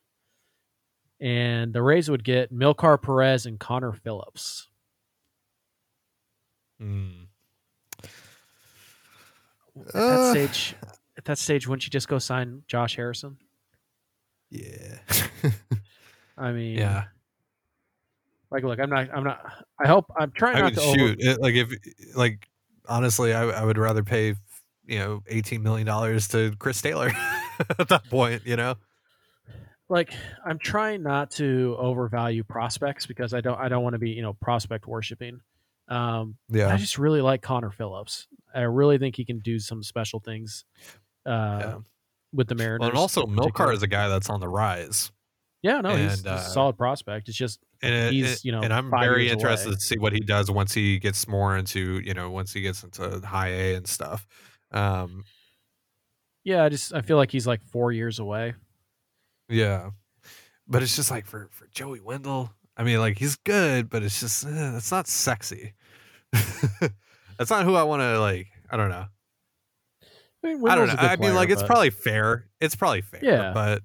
And 1.21 1.73
the 1.73 1.81
Rays 1.83 2.11
would 2.11 2.25
get 2.25 2.53
Milkar 2.53 3.01
Perez 3.01 3.47
and 3.47 3.61
Connor 3.61 3.93
Phillips. 3.93 4.67
Hmm. 6.81 7.11
At 9.87 9.93
that 9.93 9.97
Uh, 9.97 10.31
stage, 10.33 10.75
at 11.17 11.25
that 11.27 11.39
stage, 11.39 11.69
wouldn't 11.69 11.87
you 11.87 11.91
just 11.91 12.09
go 12.09 12.19
sign 12.19 12.65
Josh 12.67 12.97
Harrison? 12.97 13.39
Yeah. 14.51 14.99
I 16.43 16.53
mean, 16.53 16.77
yeah. 16.77 17.05
Like, 18.51 18.65
look, 18.65 18.81
I'm 18.81 18.91
not, 18.91 19.09
I'm 19.15 19.25
not. 19.25 19.41
I 19.83 19.87
hope 19.87 20.07
I'm 20.19 20.33
trying 20.33 20.57
I 20.57 20.61
not 20.61 20.73
mean, 20.73 20.75
to. 20.75 20.83
Over, 20.83 20.99
shoot, 20.99 21.21
it, 21.21 21.41
like 21.41 21.55
if 21.55 21.73
like 22.15 22.49
honestly, 22.87 23.33
I, 23.33 23.45
I 23.45 23.65
would 23.65 23.79
rather 23.79 24.03
pay 24.03 24.35
you 24.87 24.99
know 24.99 25.23
eighteen 25.29 25.63
million 25.63 25.87
dollars 25.87 26.29
to 26.29 26.53
Chris 26.59 26.83
Taylor 26.83 27.13
at 27.79 27.89
that 27.89 28.11
point. 28.11 28.43
You 28.45 28.57
know. 28.57 28.75
like 29.89 30.13
I'm 30.45 30.59
trying 30.59 31.03
not 31.03 31.31
to 31.33 31.77
overvalue 31.79 32.43
prospects 32.45 33.07
because 33.07 33.33
I 33.33 33.41
don't 33.41 33.59
I 33.59 33.69
don't 33.69 33.83
want 33.83 33.95
to 33.95 33.99
be 33.99 34.11
you 34.11 34.23
know 34.23 34.35
prospect 34.35 34.87
worshiping. 34.87 35.41
Um, 35.89 36.37
Yeah. 36.49 36.73
I 36.73 36.77
just 36.77 36.99
really 36.99 37.21
like 37.21 37.43
Connor 37.43 37.71
Phillips. 37.71 38.27
I 38.55 38.63
really 38.63 38.99
think 38.99 39.17
he 39.17 39.25
can 39.25 39.39
do 39.41 39.59
some 39.59 39.83
special 39.83 40.21
things 40.21 40.65
uh, 41.27 41.59
yeah. 41.61 41.79
with 42.33 42.49
the 42.49 42.55
Mariners. 42.55 42.81
Well, 42.81 42.89
and 42.91 42.99
also. 42.99 43.25
Milkar 43.25 43.73
is 43.73 43.83
a 43.83 43.87
guy 43.87 44.09
that's 44.09 44.31
on 44.31 44.41
the 44.41 44.49
rise, 44.49 45.11
yeah, 45.63 45.81
no, 45.81 45.91
he's, 45.91 46.01
and, 46.01 46.11
he's 46.11 46.27
uh, 46.27 46.45
a 46.47 46.51
solid 46.51 46.77
prospect. 46.77 47.29
It's 47.29 47.37
just 47.37 47.61
and 47.83 48.15
He's, 48.15 48.45
you 48.45 48.53
know, 48.53 48.61
and 48.61 48.73
I'm 48.73 48.91
very 48.91 49.29
interested 49.29 49.69
away. 49.69 49.77
to 49.77 49.81
see 49.81 49.99
what 49.99 50.13
he 50.13 50.21
does 50.21 50.51
once 50.51 50.73
he 50.73 50.99
gets 50.99 51.27
more 51.27 51.57
into 51.57 52.01
you 52.05 52.15
know 52.15 52.31
once 52.31 52.53
he 52.53 52.61
gets 52.61 52.83
into 52.83 53.21
high 53.25 53.49
A 53.49 53.75
and 53.75 53.87
stuff. 53.87 54.27
Um, 54.73 55.25
yeah, 56.45 56.65
I 56.65 56.69
just 56.69 56.93
I 56.95 57.01
feel 57.03 57.17
like 57.17 57.31
he's 57.31 57.47
like 57.47 57.63
four 57.63 57.93
years 57.93 58.19
away. 58.19 58.55
yeah, 59.49 59.91
but 60.67 60.83
it's 60.83 60.97
just 60.97 61.11
like 61.11 61.27
for 61.27 61.49
for 61.53 61.67
Joey 61.73 62.01
Wendle. 62.01 62.53
I 62.77 62.85
mean, 62.85 62.99
like 62.99 63.19
he's 63.19 63.37
good, 63.37 63.89
but 63.89 64.03
it's 64.03 64.19
just 64.21 64.45
eh, 64.47 64.77
it's 64.77 64.91
not 64.91 65.07
sexy. 65.07 65.75
that's 66.33 67.51
not 67.51 67.65
who 67.65 67.75
I 67.75 67.83
want 67.83 68.01
to 68.03 68.19
like. 68.21 68.49
I 68.71 68.77
don't 68.77 68.89
know. 68.89 69.07
I 70.45 70.55
mean, 70.55 70.69
I 70.69 70.75
don't 70.75 70.89
know. 70.89 70.95
I 70.99 71.11
mean, 71.11 71.19
player, 71.19 71.35
like 71.35 71.51
it's 71.51 71.63
but- 71.63 71.69
probably 71.69 71.91
fair. 71.91 72.49
It's 72.61 72.75
probably 72.75 73.03
fair. 73.03 73.21
Yeah. 73.23 73.53
but 73.53 73.83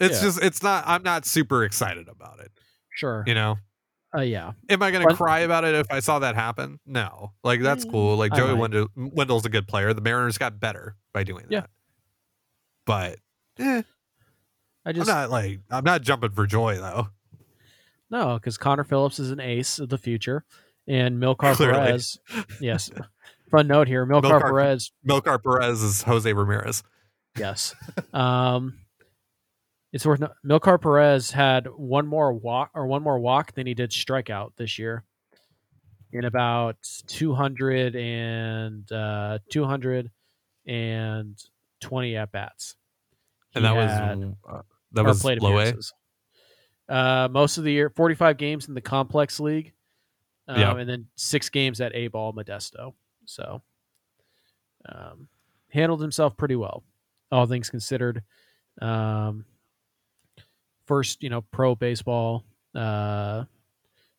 it's 0.00 0.16
Yeah. 0.16 0.22
just 0.28 0.42
it's 0.42 0.62
not. 0.62 0.84
I'm 0.86 1.02
not 1.02 1.24
super 1.26 1.64
excited 1.64 2.08
about 2.08 2.40
it. 2.40 2.50
sure. 2.92 3.22
You 3.26 3.34
know. 3.34 3.56
Uh, 4.12 4.22
yeah, 4.22 4.52
Am 4.68 4.82
I 4.82 4.90
going 4.90 5.02
to 5.02 5.08
But- 5.10 5.16
cry 5.18 5.38
about 5.40 5.62
it 5.64 5.76
if 5.76 5.86
I 5.88 6.00
saw 6.00 6.18
that 6.18 6.34
happen? 6.34 6.80
No. 6.84 7.32
Like 7.44 7.60
that's 7.62 7.84
Mm, 7.86 7.92
cool. 7.92 8.16
Like 8.16 8.32
Joey. 8.34 8.54
Wendle, 8.54 8.88
Wendle's 8.96 9.46
a 9.46 9.48
good 9.48 9.68
player. 9.68 9.94
The 9.94 10.00
Mariners 10.00 10.36
got 10.36 10.58
better 10.58 10.96
by 11.14 11.22
doing 11.22 11.46
Yeah. 11.48 11.60
that. 11.60 11.70
But 12.86 13.18
eh, 13.60 13.82
I 14.84 14.92
just 14.92 15.08
I'm 15.08 15.16
not 15.16 15.30
like 15.30 15.60
I'm 15.70 15.84
not 15.84 16.02
jumping 16.02 16.30
for 16.32 16.44
joy 16.46 16.76
though. 16.78 17.08
No, 18.10 18.34
because 18.34 18.58
Connor 18.58 18.82
Phillips 18.82 19.20
is 19.20 19.30
an 19.30 19.38
ace 19.38 19.78
of 19.78 19.88
the 19.90 19.98
future, 19.98 20.44
and 20.88 21.22
Milkar 21.22 21.54
Clearly. 21.56 21.74
Perez. 21.78 22.18
Yes. 22.60 22.90
Fun 23.52 23.68
note 23.68 23.86
here: 23.86 24.04
Milkar, 24.06 24.22
Milkar- 24.22 24.40
Perez. 24.42 24.90
Milkar 25.08 25.40
Perez 25.40 25.82
is 25.82 26.02
Jose 26.02 26.32
Ramirez. 26.32 26.82
Yes. 27.38 27.76
um, 28.12 28.76
it's 29.92 30.06
worth. 30.06 30.20
No- 30.20 30.32
Milkar 30.44 30.80
Perez 30.80 31.30
had 31.30 31.66
one 31.66 32.06
more 32.06 32.32
walk 32.32 32.70
or 32.74 32.86
one 32.86 33.02
more 33.02 33.18
walk 33.18 33.52
than 33.54 33.66
he 33.66 33.74
did 33.74 33.90
strikeout 33.90 34.52
this 34.56 34.78
year, 34.78 35.04
in 36.12 36.24
about 36.24 36.76
two 37.06 37.34
hundred 37.34 37.96
and 37.96 38.90
uh, 38.92 39.38
two 39.50 39.64
hundred 39.64 40.10
and 40.66 41.42
twenty 41.80 42.16
at 42.16 42.30
bats. 42.32 42.76
And 43.54 43.64
that 43.64 43.74
was 43.74 43.90
uh, 44.48 44.62
that 44.92 45.04
was 45.04 45.24
low 45.24 45.58
A. 45.58 45.74
Uh, 46.88 47.28
most 47.30 47.56
of 47.56 47.62
the 47.62 47.70
year, 47.70 47.88
45 47.88 48.36
games 48.36 48.66
in 48.66 48.74
the 48.74 48.80
complex 48.80 49.38
league, 49.38 49.72
um, 50.48 50.58
Yeah. 50.60 50.76
and 50.76 50.88
then 50.90 51.06
six 51.14 51.48
games 51.48 51.80
at 51.80 51.94
A 51.94 52.08
ball 52.08 52.32
Modesto. 52.32 52.94
So, 53.26 53.62
um, 54.88 55.28
handled 55.68 56.00
himself 56.00 56.36
pretty 56.36 56.56
well, 56.56 56.82
all 57.30 57.46
things 57.46 57.70
considered. 57.70 58.22
Um, 58.82 59.44
first, 60.90 61.22
you 61.22 61.30
know, 61.30 61.40
pro 61.40 61.76
baseball 61.76 62.44
uh, 62.74 63.44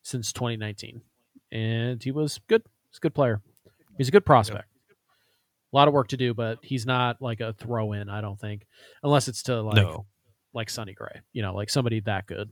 since 0.00 0.32
2019, 0.32 1.02
and 1.52 2.02
he 2.02 2.10
was 2.10 2.40
good. 2.48 2.62
He's 2.90 2.96
a 2.96 3.00
good 3.00 3.14
player. 3.14 3.42
He's 3.98 4.08
a 4.08 4.10
good 4.10 4.24
prospect. 4.24 4.64
A 5.70 5.76
lot 5.76 5.86
of 5.86 5.92
work 5.92 6.08
to 6.08 6.16
do, 6.16 6.32
but 6.32 6.58
he's 6.62 6.86
not 6.86 7.20
like 7.20 7.40
a 7.40 7.52
throw 7.52 7.92
in. 7.92 8.08
I 8.08 8.22
don't 8.22 8.40
think, 8.40 8.66
unless 9.02 9.28
it's 9.28 9.42
to 9.44 9.60
like 9.60 9.76
no, 9.76 10.06
like 10.54 10.70
Sonny 10.70 10.94
Gray, 10.94 11.20
you 11.34 11.42
know, 11.42 11.54
like 11.54 11.68
somebody 11.68 12.00
that 12.00 12.26
good. 12.26 12.48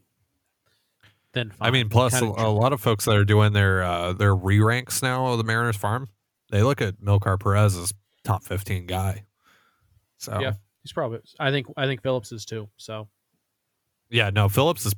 Then 1.32 1.52
I 1.58 1.70
mean, 1.70 1.88
plus 1.88 2.18
Kinda 2.20 2.42
a, 2.42 2.48
a 2.48 2.50
lot 2.50 2.74
of 2.74 2.80
folks 2.82 3.06
that 3.06 3.16
are 3.16 3.24
doing 3.24 3.54
their 3.54 3.82
uh, 3.82 4.12
their 4.12 4.36
re 4.36 4.60
ranks 4.60 5.02
now 5.02 5.28
of 5.28 5.38
the 5.38 5.44
Mariners 5.44 5.76
farm, 5.76 6.08
they 6.50 6.62
look 6.62 6.82
at 6.82 7.00
Milkar 7.00 7.40
Perez 7.40 7.74
as 7.74 7.94
top 8.22 8.44
15 8.44 8.86
guy. 8.86 9.24
So 10.18 10.38
Yeah. 10.40 10.52
he's 10.82 10.92
probably. 10.92 11.20
I 11.38 11.50
think. 11.50 11.68
I 11.74 11.86
think 11.86 12.02
Phillips 12.02 12.32
is 12.32 12.44
too. 12.44 12.68
So 12.76 13.08
yeah, 14.10 14.30
no, 14.30 14.48
Phillips 14.48 14.86
is 14.86 14.94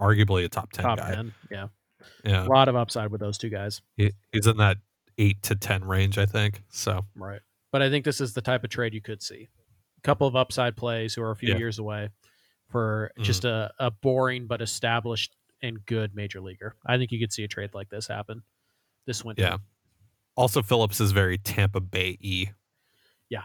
arguably 0.00 0.44
a 0.44 0.48
top 0.48 0.72
10 0.72 0.84
top 0.84 0.98
guy. 0.98 1.14
ten. 1.14 1.34
Yeah, 1.50 1.68
Yeah, 2.24 2.44
a 2.44 2.48
lot 2.48 2.68
of 2.68 2.76
upside 2.76 3.10
with 3.10 3.20
those 3.20 3.38
two 3.38 3.48
guys. 3.48 3.82
he, 3.96 4.12
he's 4.32 4.46
in 4.46 4.56
that 4.58 4.78
eight 5.18 5.42
to 5.44 5.54
ten 5.54 5.84
range, 5.84 6.18
I 6.18 6.26
think. 6.26 6.62
So 6.70 7.04
Right. 7.14 7.40
but 7.70 7.82
I 7.82 7.90
think 7.90 8.04
this 8.04 8.20
is 8.20 8.32
the 8.34 8.40
type 8.42 8.64
of 8.64 8.70
trade 8.70 8.94
you 8.94 9.00
could 9.02 9.22
see. 9.22 9.48
A 9.98 10.00
couple 10.02 10.26
of 10.26 10.34
upside 10.36 10.76
plays 10.76 11.14
who 11.14 11.22
are 11.22 11.30
a 11.30 11.36
few 11.36 11.50
Yeah. 11.50 11.58
years 11.58 11.78
away 11.78 12.08
for 12.70 13.12
Mhm. 13.18 13.22
just 13.24 13.44
a, 13.44 13.72
a 13.78 13.90
boring 13.90 14.46
but 14.46 14.60
established 14.62 15.36
and 15.60 15.84
good 15.86 16.14
major 16.14 16.40
leaguer. 16.40 16.74
I 16.86 16.96
think 16.98 17.12
you 17.12 17.20
could 17.20 17.32
see 17.32 17.44
a 17.44 17.48
trade 17.48 17.74
like 17.74 17.88
this 17.90 18.06
happen 18.08 18.42
this 19.06 19.24
winter. 19.24 19.42
Yeah. 19.42 19.58
Also, 20.34 20.62
Phillips 20.62 21.00
is 21.00 21.12
very 21.12 21.36
Tampa 21.38 21.80
Bay 21.80 22.16
e. 22.20 22.46
Yeah. 23.28 23.42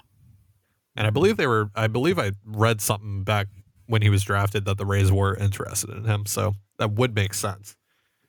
And 0.96 1.06
I 1.06 1.10
believe 1.12 1.36
they 1.38 1.46
were, 1.48 1.70
I 1.76 1.88
believe 1.88 2.18
I 2.18 2.32
read 2.46 2.80
something 2.82 3.24
back 3.24 3.48
when 3.88 4.02
he 4.02 4.10
was 4.10 4.24
drafted 4.24 4.66
that 4.66 4.78
the 4.78 4.86
Rays 4.86 5.12
were 5.12 5.36
interested 5.36 5.90
in 5.90 6.04
him. 6.06 6.26
So 6.26 6.56
that 6.78 6.92
would 6.92 7.16
make 7.16 7.34
sense. 7.34 7.76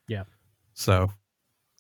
Yeah. 0.07 0.25
So 0.75 1.11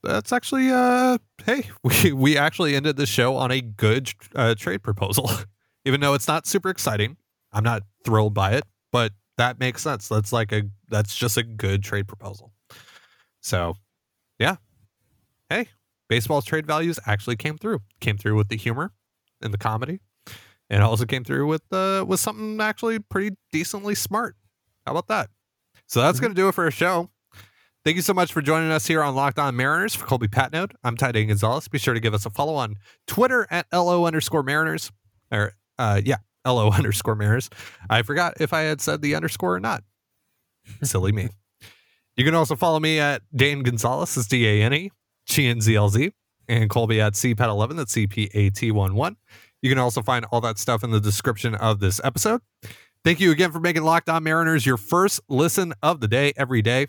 that's 0.02 0.32
actually, 0.32 0.70
uh, 0.70 1.18
hey, 1.44 1.70
we, 1.82 2.12
we 2.12 2.36
actually 2.36 2.74
ended 2.74 2.96
the 2.96 3.06
show 3.06 3.36
on 3.36 3.50
a 3.50 3.60
good 3.60 4.12
uh, 4.34 4.54
trade 4.54 4.82
proposal. 4.82 5.30
Even 5.84 6.00
though 6.00 6.14
it's 6.14 6.28
not 6.28 6.46
super 6.46 6.68
exciting, 6.68 7.16
I'm 7.52 7.64
not 7.64 7.82
thrilled 8.04 8.34
by 8.34 8.52
it, 8.52 8.64
but 8.92 9.12
that 9.38 9.58
makes 9.58 9.82
sense. 9.82 10.08
That's 10.08 10.32
like 10.32 10.52
a, 10.52 10.64
that's 10.88 11.16
just 11.16 11.36
a 11.36 11.42
good 11.42 11.82
trade 11.82 12.06
proposal. 12.08 12.52
So 13.40 13.76
yeah. 14.38 14.56
Hey, 15.48 15.68
baseball's 16.08 16.44
trade 16.44 16.66
values 16.66 16.98
actually 17.06 17.36
came 17.36 17.56
through. 17.56 17.80
Came 18.00 18.18
through 18.18 18.36
with 18.36 18.48
the 18.48 18.56
humor 18.56 18.92
and 19.40 19.52
the 19.52 19.58
comedy, 19.58 20.00
and 20.70 20.82
also 20.82 21.04
came 21.04 21.24
through 21.24 21.46
with 21.46 21.62
uh, 21.72 22.04
with 22.06 22.20
something 22.20 22.60
actually 22.60 22.98
pretty 22.98 23.36
decently 23.52 23.94
smart. 23.94 24.36
How 24.86 24.92
about 24.92 25.08
that? 25.08 25.30
So 25.86 26.00
that's 26.00 26.20
going 26.20 26.32
to 26.32 26.40
do 26.40 26.48
it 26.48 26.54
for 26.54 26.64
our 26.64 26.70
show. 26.70 27.10
Thank 27.84 27.96
you 27.96 28.02
so 28.02 28.12
much 28.12 28.32
for 28.32 28.42
joining 28.42 28.70
us 28.70 28.86
here 28.86 29.02
on 29.02 29.14
Locked 29.14 29.38
On 29.38 29.56
Mariners. 29.56 29.94
For 29.94 30.04
Colby 30.04 30.28
Patnode, 30.28 30.72
I'm 30.84 30.96
Ty 30.96 31.12
Dane 31.12 31.28
Gonzalez. 31.28 31.68
Be 31.68 31.78
sure 31.78 31.94
to 31.94 32.00
give 32.00 32.12
us 32.12 32.26
a 32.26 32.30
follow 32.30 32.54
on 32.54 32.76
Twitter 33.06 33.46
at 33.50 33.66
LO 33.72 34.04
underscore 34.04 34.42
Mariners. 34.42 34.90
Or, 35.32 35.52
uh, 35.78 36.02
yeah, 36.04 36.16
LO 36.44 36.70
underscore 36.72 37.14
Mariners. 37.14 37.48
I 37.88 38.02
forgot 38.02 38.34
if 38.40 38.52
I 38.52 38.62
had 38.62 38.80
said 38.80 39.00
the 39.00 39.14
underscore 39.14 39.54
or 39.54 39.60
not. 39.60 39.84
Silly 40.82 41.12
me. 41.12 41.30
You 42.16 42.24
can 42.24 42.34
also 42.34 42.56
follow 42.56 42.80
me 42.80 42.98
at 42.98 43.22
Dane 43.34 43.62
Gonzalez, 43.62 44.16
that's 44.16 44.26
D 44.26 44.46
A 44.46 44.62
N 44.64 44.74
E, 44.74 44.90
GNZLZ, 45.28 46.12
and 46.48 46.68
Colby 46.68 47.00
at 47.00 47.12
CPAT11, 47.12 47.76
that's 47.76 47.94
CPAT11. 47.94 49.16
You 49.62 49.70
can 49.70 49.78
also 49.78 50.02
find 50.02 50.24
all 50.26 50.40
that 50.42 50.58
stuff 50.58 50.84
in 50.84 50.90
the 50.90 51.00
description 51.00 51.54
of 51.54 51.80
this 51.80 52.00
episode. 52.04 52.40
Thank 53.04 53.20
you 53.20 53.30
again 53.30 53.52
for 53.52 53.60
making 53.60 53.82
Locked 53.82 54.08
On 54.08 54.22
Mariners 54.22 54.66
your 54.66 54.76
first 54.76 55.20
listen 55.28 55.72
of 55.82 56.00
the 56.00 56.08
day 56.08 56.32
every 56.36 56.62
day. 56.62 56.86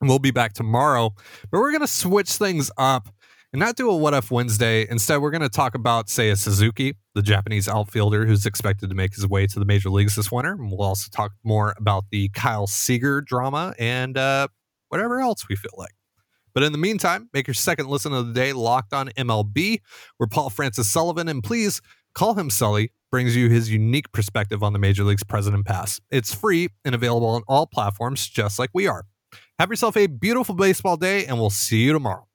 We'll 0.00 0.18
be 0.18 0.30
back 0.30 0.52
tomorrow, 0.52 1.14
but 1.50 1.58
we're 1.58 1.70
going 1.70 1.80
to 1.80 1.86
switch 1.86 2.30
things 2.30 2.70
up 2.76 3.08
and 3.52 3.60
not 3.60 3.76
do 3.76 3.88
a 3.88 3.96
What 3.96 4.12
If 4.12 4.30
Wednesday. 4.30 4.86
Instead, 4.88 5.18
we're 5.18 5.30
going 5.30 5.42
to 5.42 5.48
talk 5.48 5.74
about, 5.74 6.08
Seiya 6.08 6.36
Suzuki, 6.36 6.94
the 7.14 7.22
Japanese 7.22 7.68
outfielder 7.68 8.26
who's 8.26 8.44
expected 8.44 8.90
to 8.90 8.94
make 8.94 9.14
his 9.14 9.26
way 9.26 9.46
to 9.46 9.58
the 9.58 9.64
major 9.64 9.88
leagues 9.88 10.16
this 10.16 10.30
winter. 10.30 10.52
And 10.52 10.70
we'll 10.70 10.82
also 10.82 11.08
talk 11.10 11.32
more 11.44 11.74
about 11.78 12.04
the 12.10 12.28
Kyle 12.30 12.66
Seager 12.66 13.20
drama 13.20 13.74
and 13.78 14.18
uh, 14.18 14.48
whatever 14.88 15.20
else 15.20 15.48
we 15.48 15.56
feel 15.56 15.72
like. 15.78 15.94
But 16.56 16.62
in 16.62 16.72
the 16.72 16.78
meantime, 16.78 17.28
make 17.34 17.46
your 17.46 17.52
second 17.52 17.88
listen 17.88 18.14
of 18.14 18.28
the 18.28 18.32
day 18.32 18.54
locked 18.54 18.94
on 18.94 19.10
MLB, 19.10 19.80
where 20.16 20.26
Paul 20.26 20.48
Francis 20.48 20.88
Sullivan, 20.88 21.28
and 21.28 21.44
please 21.44 21.82
call 22.14 22.32
him 22.32 22.48
Sully, 22.48 22.92
brings 23.10 23.36
you 23.36 23.50
his 23.50 23.70
unique 23.70 24.10
perspective 24.10 24.62
on 24.62 24.72
the 24.72 24.78
Major 24.78 25.04
League's 25.04 25.22
present 25.22 25.54
and 25.54 25.66
past. 25.66 26.00
It's 26.10 26.34
free 26.34 26.70
and 26.82 26.94
available 26.94 27.28
on 27.28 27.42
all 27.46 27.66
platforms, 27.66 28.26
just 28.26 28.58
like 28.58 28.70
we 28.72 28.86
are. 28.86 29.04
Have 29.58 29.68
yourself 29.68 29.98
a 29.98 30.06
beautiful 30.06 30.54
baseball 30.54 30.96
day, 30.96 31.26
and 31.26 31.38
we'll 31.38 31.50
see 31.50 31.82
you 31.82 31.92
tomorrow. 31.92 32.25